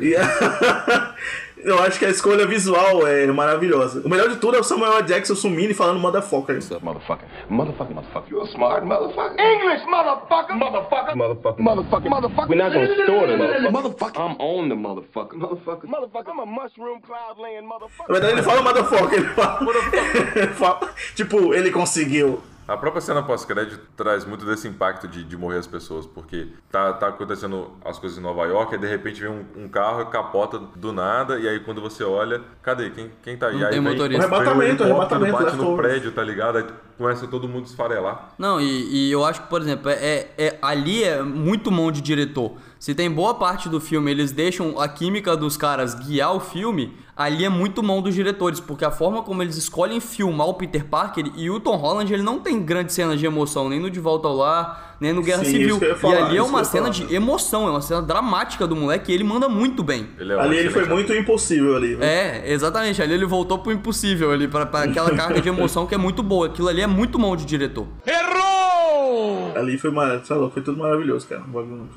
[0.00, 0.09] E-
[1.62, 4.00] eu acho que a escolha visual é maravilhosa.
[4.04, 5.02] O melhor de tudo é o Samuel.
[5.02, 6.58] Jackson sumindo e falando motherfucker.
[6.82, 7.26] Motherfucker.
[7.48, 8.30] Motherfucker, motherfucker.
[8.30, 9.36] You're smart motherfucker.
[9.38, 10.54] English, motherfucker.
[10.54, 11.14] Motherfucker.
[11.14, 11.62] Motherfucker.
[11.62, 12.08] Motherfucker.
[12.08, 12.48] Motherfucker.
[12.48, 13.70] We're not gonna store the motherfucker.
[13.70, 14.20] Motherfucker.
[14.20, 15.34] I'm on the motherfucker.
[15.34, 15.84] Motherfucker.
[15.86, 16.28] Motherfucker.
[16.30, 18.08] I'm a mushroom cloud laying motherfucker.
[18.08, 19.14] Na verdade, ele fala motherfucker.
[19.14, 19.60] Ele fala,
[20.36, 20.80] ele fala-
[21.14, 22.40] tipo, ele conseguiu.
[22.70, 26.92] A própria cena pós-crédito traz muito desse impacto de, de morrer as pessoas, porque tá,
[26.92, 30.06] tá acontecendo as coisas em Nova York, e de repente vem um, um carro e
[30.06, 32.90] capota do nada, e aí quando você olha, cadê?
[32.90, 33.56] Quem, quem tá aí?
[33.58, 34.28] Não aí tem vem- motorista.
[34.28, 35.76] vem Arrebatamento, arrebatamento, bate no leftovers.
[35.90, 36.58] prédio, tá ligado?
[36.58, 36.66] Aí
[37.00, 38.28] começa todo mundo esfarelar.
[38.38, 42.02] Não, e, e eu acho que, por exemplo, é, é- ali é muito mão de
[42.02, 42.52] diretor.
[42.78, 46.94] Se tem boa parte do filme, eles deixam a química dos caras guiar o filme,
[47.16, 50.84] ali é muito mão dos diretores, porque a forma como eles escolhem filmar o Peter
[50.84, 53.98] Parker e o Tom Holland, ele não tem grandes cenas de emoção, nem no De
[54.00, 55.78] Volta ao Lar, nem no Guerra Sim, Civil.
[55.80, 57.06] ia e falar, ali é uma cena falar.
[57.06, 60.08] de emoção, é uma cena dramática do moleque e ele manda muito bem.
[60.18, 61.94] Ele é ali ele foi muito impossível ali.
[61.94, 62.02] viu?
[62.04, 63.00] É, exatamente.
[63.00, 66.22] Ali ele voltou pro impossível ali, pra, pra aquela carga de emoção que é muito
[66.22, 66.46] boa.
[66.46, 67.86] Aquilo ali é muito mão de diretor.
[69.56, 70.20] Ali foi, mar...
[70.24, 71.42] sei lá, foi tudo maravilhoso, cara.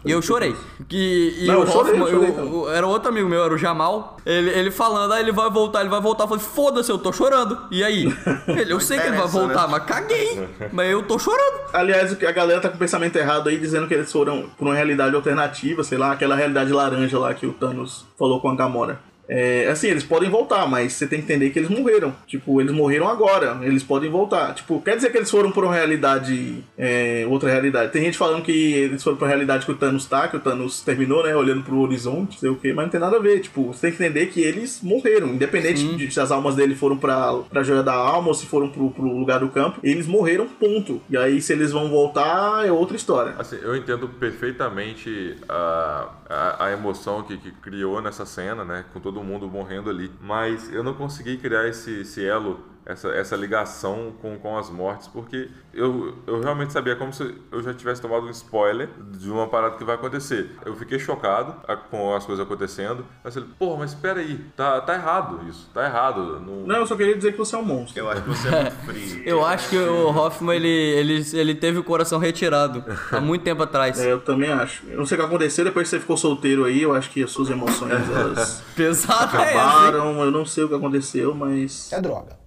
[0.04, 0.56] E eu chorei.
[0.88, 3.58] Que, e Não, eu chorei, Hoffman, eu chorei eu- era outro amigo meu, era o
[3.58, 4.18] Jamal.
[4.26, 6.24] Ele, ele falando, ah, ele vai voltar, ele vai voltar.
[6.24, 7.58] Eu falei, foda-se, eu tô chorando.
[7.72, 8.06] E aí?
[8.48, 9.68] Ele, eu sei que ele vai voltar, né?
[9.72, 10.48] mas caguei.
[10.72, 11.62] Mas eu tô chorando.
[11.74, 14.76] Aliás, a galera tá com o pensamento errado aí, dizendo que eles foram por uma
[14.76, 19.00] realidade alternativa, sei lá, aquela realidade laranja lá que o Thanos falou com a Gamora.
[19.28, 22.14] É, assim, eles podem voltar, mas você tem que entender que eles morreram.
[22.28, 24.54] Tipo, eles morreram agora, eles podem voltar.
[24.54, 27.92] Tipo, quer dizer que eles foram por uma realidade, é, outra realidade.
[27.92, 30.82] Tem gente falando que eles foram pra realidade que o Thanos tá, que o Thanos
[30.82, 33.40] terminou, né, olhando pro horizonte, sei o que, mas não tem nada a ver.
[33.40, 36.98] Tipo, você tem que entender que eles morreram, independente de se as almas dele foram
[36.98, 40.48] pra, pra Joia da Alma ou se foram pro, pro lugar do campo, eles morreram,
[40.48, 41.02] ponto.
[41.10, 43.36] E aí, se eles vão voltar, é outra história.
[43.38, 48.86] Assim, eu entendo perfeitamente a, a, emoção que, que criou nessa cena, né?
[48.94, 50.12] Com todo mundo morrendo ali.
[50.22, 55.08] Mas eu não consegui criar esse, esse elo, essa, essa ligação com, com as mortes,
[55.08, 59.48] porque eu, eu realmente sabia como se eu já tivesse tomado um spoiler de uma
[59.48, 60.52] parada que vai acontecer.
[60.66, 61.56] Eu fiquei chocado
[61.90, 63.06] com as coisas acontecendo.
[63.24, 66.40] Mas eu falei, porra, mas espera aí, tá, tá errado isso, tá errado.
[66.40, 66.68] Não...
[66.68, 68.00] Não, eu só queria dizer que você é um monstro.
[68.00, 69.24] Eu acho que você é muito frio.
[69.26, 73.64] Eu acho que o Hoffman, ele, ele, ele teve o coração retirado há muito tempo
[73.64, 74.00] atrás.
[74.00, 74.86] É, eu também acho.
[74.88, 76.82] Eu não sei o que aconteceu depois que você ficou solteiro aí.
[76.82, 79.60] Eu acho que as suas emoções elas Pesado é esse, hein?
[79.60, 80.24] acabaram.
[80.24, 81.92] Eu não sei o que aconteceu, mas.
[81.92, 82.43] É droga.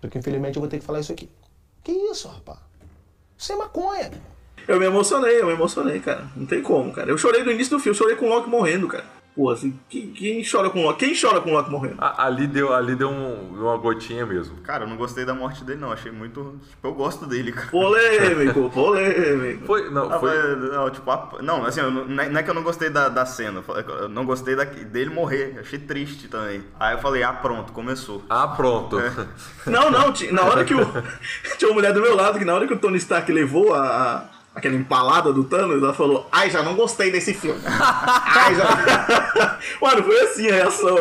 [0.00, 1.28] Porque infelizmente eu vou ter que falar isso aqui.
[1.82, 2.58] Que isso, rapaz?
[3.36, 4.10] Isso é maconha.
[4.68, 6.28] Eu me emocionei, eu me emocionei, cara.
[6.36, 7.10] Não tem como, cara.
[7.10, 9.04] Eu chorei no início do filme, chorei com o Loki morrendo, cara.
[9.34, 11.06] Pô, assim, quem, quem chora com o Loki?
[11.06, 11.94] Quem chora com o Loki morrendo?
[11.98, 14.56] A- ali deu, ali deu um- uma gotinha mesmo.
[14.58, 15.92] Cara, eu não gostei da morte dele, não.
[15.92, 16.58] Achei muito.
[16.68, 17.68] Tipo, eu gosto dele, cara.
[17.68, 19.64] Polêmico, polêmico.
[19.66, 20.56] Foi, não, Ah, foi.
[20.56, 23.08] não, tipo, a- não, assim, não não é não é que eu não gostei da,
[23.08, 23.62] da cena,
[23.98, 26.62] eu não gostei da- dele morrer, achei triste também.
[26.78, 28.22] Aí eu falei, ah, pronto, começou.
[28.28, 28.98] Ah, pronto.
[28.98, 29.10] É.
[29.66, 30.80] Não, não, na hora que o.
[31.56, 34.28] Tinha uma mulher do meu lado que na hora que o Tony Stark levou a.
[34.60, 37.58] Aquela empalada do Thanos, ela falou: Ai, já não gostei desse filme.
[37.64, 39.58] Ai, já.
[39.80, 40.96] Mano, foi assim a reação.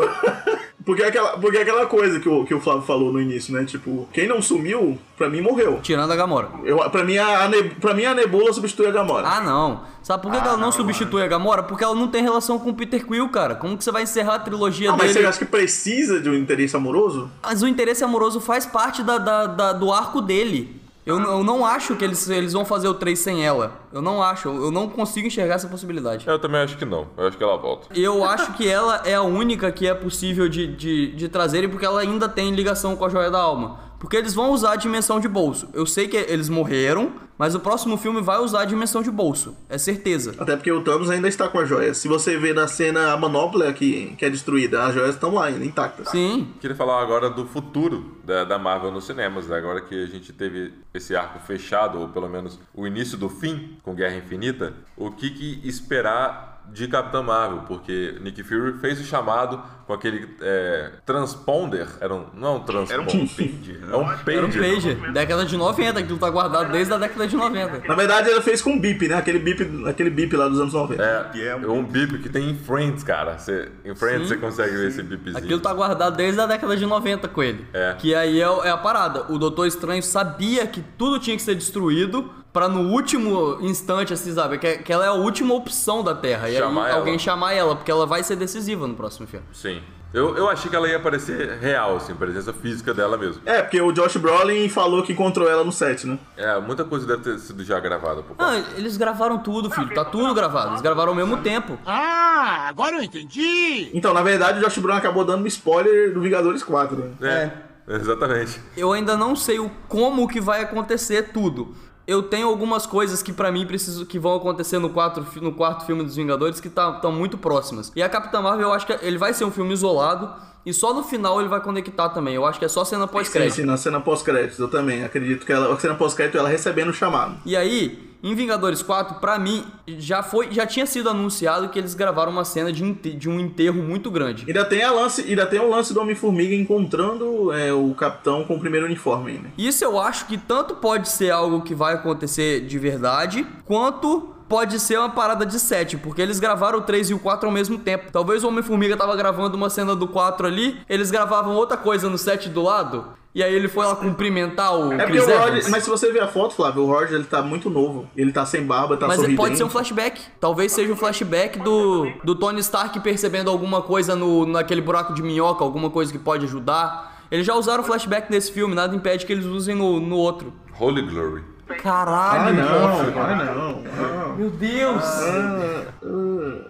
[0.86, 3.54] Porque é aquela, porque é aquela coisa que o, que o Flávio falou no início,
[3.54, 3.64] né?
[3.66, 5.80] Tipo, quem não sumiu, pra mim morreu.
[5.84, 6.50] Tirando a Gamora.
[6.64, 7.50] Eu, pra, mim, a, a
[7.94, 9.28] mim, a Nebula substitui a Gamora.
[9.28, 9.82] Ah, não.
[10.02, 11.62] Sabe por que, que ela não, substitui a Gamora?
[11.62, 13.54] Porque ela não tem relação com o Peter Quill, cara.
[13.56, 15.20] Como que você vai encerrar a trilogia Ah, mas dele?
[15.20, 17.30] você acha que precisa de um interesse amoroso?
[17.44, 20.79] Mas o interesse amoroso faz parte da, da- da- do arco dele.
[21.10, 23.80] Eu, eu não acho que eles, eles vão fazer o 3 sem ela.
[23.92, 24.48] Eu não acho.
[24.48, 26.28] Eu não consigo enxergar essa possibilidade.
[26.28, 27.08] Eu também acho que não.
[27.18, 27.88] Eu acho que ela volta.
[27.98, 31.86] Eu acho que ela é a única que é possível de, de, de trazerem porque
[31.86, 33.89] ela ainda tem ligação com a Joia da Alma.
[34.00, 35.70] Porque eles vão usar a dimensão de bolso.
[35.74, 39.56] Eu sei que eles morreram, mas o próximo filme vai usar a dimensão de bolso.
[39.70, 40.34] É certeza.
[40.40, 41.98] Até porque o Thanos ainda está com as joias.
[41.98, 45.46] Se você vê na cena a manopla que, que é destruída, as joias estão lá
[45.46, 46.10] ainda intactas.
[46.10, 46.48] Sim.
[46.60, 49.58] Queria falar agora do futuro da, da Marvel nos cinemas, né?
[49.58, 53.78] agora que a gente teve esse arco fechado, ou pelo menos o início do fim
[53.84, 57.64] com Guerra Infinita, o que, que esperar de Capitã Marvel?
[57.68, 62.60] Porque Nick Fury fez o chamado com aquele é, transponder, era um, não é um
[62.60, 63.80] transponder, Era um pager.
[63.82, 64.76] é um Era um pager.
[64.76, 65.12] pager.
[65.14, 67.88] Década de 90, aquilo tá guardado desde a década de 90.
[67.88, 69.16] Na verdade, ela fez com um bip, né?
[69.16, 71.04] Aquele bip, aquele bip lá dos anos 90.
[71.04, 73.40] É, é é um um bip que tem em Friends, cara.
[73.40, 74.36] Você, em Friends Sim.
[74.36, 75.38] você consegue ver esse bipzinho.
[75.38, 77.66] Aquilo tá guardado desde a década de 90 com ele.
[77.74, 77.96] É.
[77.98, 79.26] Que aí é, é a parada.
[79.32, 84.34] O Doutor Estranho sabia que tudo tinha que ser destruído pra no último instante, assim,
[84.34, 84.58] sabe?
[84.58, 86.50] Que, que ela é a última opção da Terra.
[86.50, 87.00] E Chamar aí ela.
[87.00, 89.46] alguém chamar ela, porque ela vai ser decisiva no próximo filme.
[89.54, 89.82] Sim.
[90.12, 93.44] Eu, eu achei que ela ia aparecer real, assim, presença física dela mesmo.
[93.46, 96.18] É, porque o Josh Brolin falou que encontrou ela no set, né?
[96.36, 99.94] É, muita coisa deve ter sido já gravada por Ah, eles gravaram tudo, filho.
[99.94, 100.70] Tá tudo gravado.
[100.72, 101.78] Eles gravaram ao mesmo tempo.
[101.86, 103.92] Ah, agora eu entendi.
[103.94, 107.16] Então, na verdade, o Josh Brolin acabou dando um spoiler do Vingadores 4.
[107.20, 107.54] Né?
[107.88, 108.60] É, exatamente.
[108.76, 111.76] Eu ainda não sei o como que vai acontecer tudo.
[112.10, 115.86] Eu tenho algumas coisas que pra mim preciso que vão acontecer no, quatro, no quarto
[115.86, 117.92] filme dos Vingadores que estão muito próximas.
[117.96, 120.34] E a Capitã Marvel, eu acho que ele vai ser um filme isolado
[120.70, 122.36] e só no final ele vai conectar também.
[122.36, 123.56] Eu acho que é só cena Sim, pós-crédito.
[123.56, 126.94] sim, na cena pós-créditos, eu também acredito que ela, a cena pós-crédito ela recebendo o
[126.94, 127.38] chamado.
[127.44, 131.96] E aí, em Vingadores 4, pra mim, já foi, já tinha sido anunciado que eles
[131.96, 134.44] gravaram uma cena de, de um enterro muito grande.
[134.48, 138.56] Ainda tem, a lance, ainda tem o lance do Homem-Formiga encontrando é, o capitão com
[138.56, 139.34] o primeiro uniforme.
[139.34, 139.50] Né?
[139.58, 144.80] Isso eu acho que tanto pode ser algo que vai acontecer de verdade, quanto pode
[144.80, 147.78] ser uma parada de 7, porque eles gravaram o 3 e o 4 ao mesmo
[147.78, 148.12] tempo.
[148.12, 152.18] Talvez o Homem-Formiga tava gravando uma cena do 4 ali, eles gravavam outra coisa no
[152.18, 155.38] 7 do lado, e aí ele foi lá cumprimentar o É porque Chris o.
[155.38, 158.08] Roger, mas se você ver a foto, Flávio, o Roger ele tá muito novo.
[158.18, 159.38] Ele tá sem barba, tá Mas sorridente.
[159.38, 160.20] pode ser um flashback.
[160.40, 165.22] Talvez seja um flashback do, do Tony Stark percebendo alguma coisa no, naquele buraco de
[165.22, 167.20] minhoca, alguma coisa que pode ajudar.
[167.30, 170.52] Eles já usaram flashback nesse filme, nada impede que eles usem no, no outro.
[170.80, 171.44] Holy Glory.
[171.76, 173.84] Caralho, Ah, não, ah, não.
[174.32, 175.04] ah, Meu Deus!
[175.04, 176.69] ah, ah.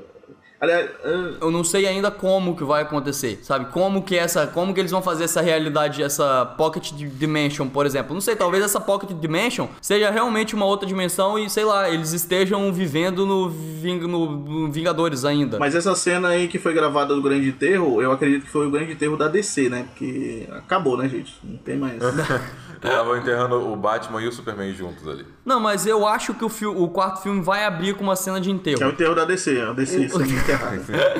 [0.62, 0.89] Aliás,
[1.39, 3.66] Eu não sei ainda como que vai acontecer, sabe?
[3.72, 8.14] Como que essa, como que eles vão fazer essa realidade, essa Pocket Dimension, por exemplo.
[8.14, 12.12] Não sei, talvez essa Pocket Dimension seja realmente uma outra dimensão e sei lá, eles
[12.12, 15.57] estejam vivendo no, Ving- no- no Vingadores ainda.
[15.60, 18.72] mas essa cena aí que foi gravada do Grande Enterro, eu acredito que foi o
[18.72, 19.86] Grande Enterro da DC, né?
[19.89, 21.34] Porque acabou, né, gente?
[21.43, 21.99] Não tem mais.
[22.76, 25.26] Estavam enterrando o Batman e o Superman juntos ali.
[25.45, 28.39] Não, mas eu acho que o, fi- o quarto filme vai abrir com uma cena
[28.39, 28.89] de É o enterro.
[28.91, 30.24] enterro da DC, a DC sendo
[30.54, 31.16] enterrada.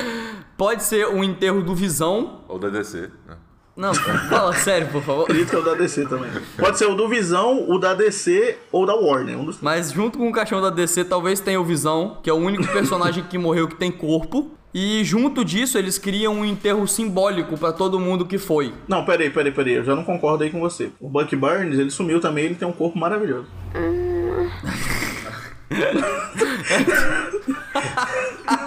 [0.58, 2.42] Pode ser o enterro do Visão.
[2.48, 3.38] Ou da DC, né?
[3.80, 5.24] Não, fala sério, por favor.
[5.24, 6.30] Acredito que é o da DC também.
[6.58, 9.40] Pode ser o do Visão, o da DC ou da Warner.
[9.40, 9.62] Um dos...
[9.62, 12.68] Mas junto com o caixão da DC, talvez tenha o Visão, que é o único
[12.74, 14.52] personagem que morreu que tem corpo.
[14.74, 18.74] E junto disso, eles criam um enterro simbólico pra todo mundo que foi.
[18.86, 19.76] Não, peraí, peraí, peraí.
[19.76, 20.92] Eu já não concordo aí com você.
[21.00, 23.48] O Buck Burns, ele sumiu também, ele tem um corpo maravilhoso.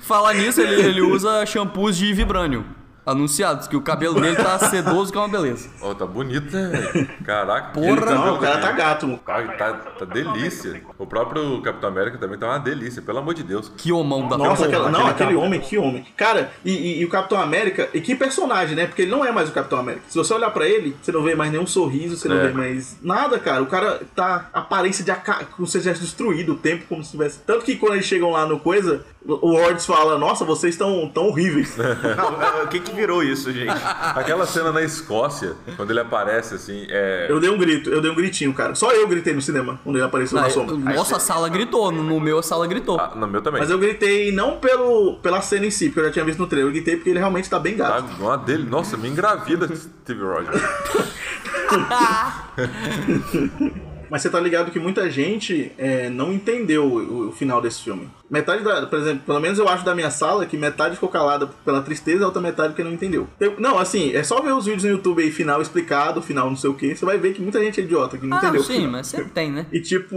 [0.00, 2.64] Falar nisso, ele, ele usa shampoos de vibrânio.
[3.04, 5.68] Anunciados que o cabelo dele tá sedoso que é uma beleza.
[5.80, 6.68] Ó, tá bonito, né?
[6.68, 7.08] velho?
[7.24, 7.72] Caraca.
[7.72, 7.86] Porra.
[7.92, 9.18] aquele cabelo Não, o cara tá gato, mano.
[9.18, 10.82] Cara, tá, tá delícia.
[10.98, 13.70] O próprio Capitão América também tá uma delícia, pelo amor de Deus.
[13.76, 15.40] Que homão da Nossa, aquela- não, aquele cabelo.
[15.40, 16.04] homem, que homem.
[16.16, 18.86] Cara, e, e- e o Capitão América, e que personagem, né?
[18.86, 20.04] Porque ele não é mais o Capitão América.
[20.08, 22.48] Se você olhar pra ele, você não vê mais nenhum sorriso, você não É.
[22.48, 23.62] vê mais nada, cara.
[23.62, 27.38] O cara tá aparência de aca- como se tivesse destruído o tempo, como se tivesse.
[27.46, 31.28] Tanto que quando eles chegam lá no coisa, o Hordes fala: Nossa, vocês estão tão
[31.28, 31.76] horríveis.
[32.16, 33.70] Não, é, o que que virou isso, gente?
[34.14, 37.26] Aquela cena na Escócia, quando ele aparece assim, é.
[37.28, 38.74] Eu dei um grito, eu dei um gritinho, cara.
[38.74, 40.76] Só eu gritei no cinema quando ele apareceu Ah, na sombra.
[40.76, 41.90] nossa, a sala gritou.
[41.90, 42.98] No, meu, a sala gritou.
[43.00, 43.60] Ah, no meu também.
[43.60, 46.46] Mas eu gritei não pelo, pela cena em si, porque eu já tinha visto no
[46.46, 46.68] trailer.
[46.68, 48.04] Eu gritei porque ele realmente tá bem gato.
[48.20, 48.68] uma dele.
[48.68, 50.60] Nossa, me engravida, Steve Rogers.
[54.10, 58.08] Mas você tá ligado que muita gente é, não entendeu o, o final desse filme.
[58.30, 61.48] Metade da, por exemplo, pelo menos eu acho da minha sala que metade ficou calada
[61.64, 63.28] pela tristeza, a outra metade que não entendeu.
[63.40, 66.56] Eu- não, assim, é só ver os vídeos no YouTube aí, final explicado, final não
[66.56, 68.62] sei o que, você vai ver que muita gente é idiota, que não Ah, entendeu.
[68.62, 69.66] sim, mas sempre tem, né?
[69.72, 70.16] E tipo.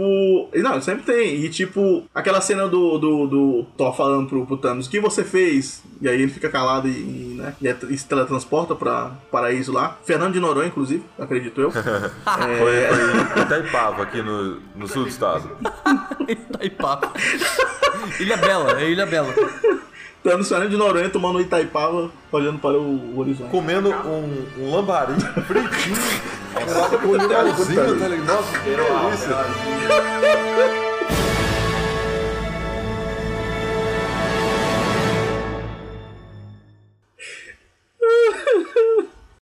[0.54, 1.36] e Não, sempre tem.
[1.44, 5.24] E tipo, aquela cena do, do, do Thor falando pro, pro Thanos, o que você
[5.24, 5.82] fez?
[6.00, 9.72] E aí ele fica calado e, e, né, e, é- e se teletransporta pra paraíso
[9.72, 9.98] lá.
[10.04, 11.70] Fernando de Noronha, inclusive, acredito eu.
[11.74, 11.82] Foi,
[13.34, 15.50] foi Itaipava, aqui no, no sul do estado.
[16.28, 17.12] Itaipava.
[18.20, 19.34] Ilha Bela, é Ilha Bela.
[20.22, 23.50] Tá no Senhor de Noronha tomando Itaipava, olhando para o, horizonte.
[23.50, 24.70] Comendo um, um
[25.42, 25.96] fritinho.
[27.02, 27.18] Com um
[27.98, 28.26] tá ligado?
[28.26, 29.36] Nossa, que delícia.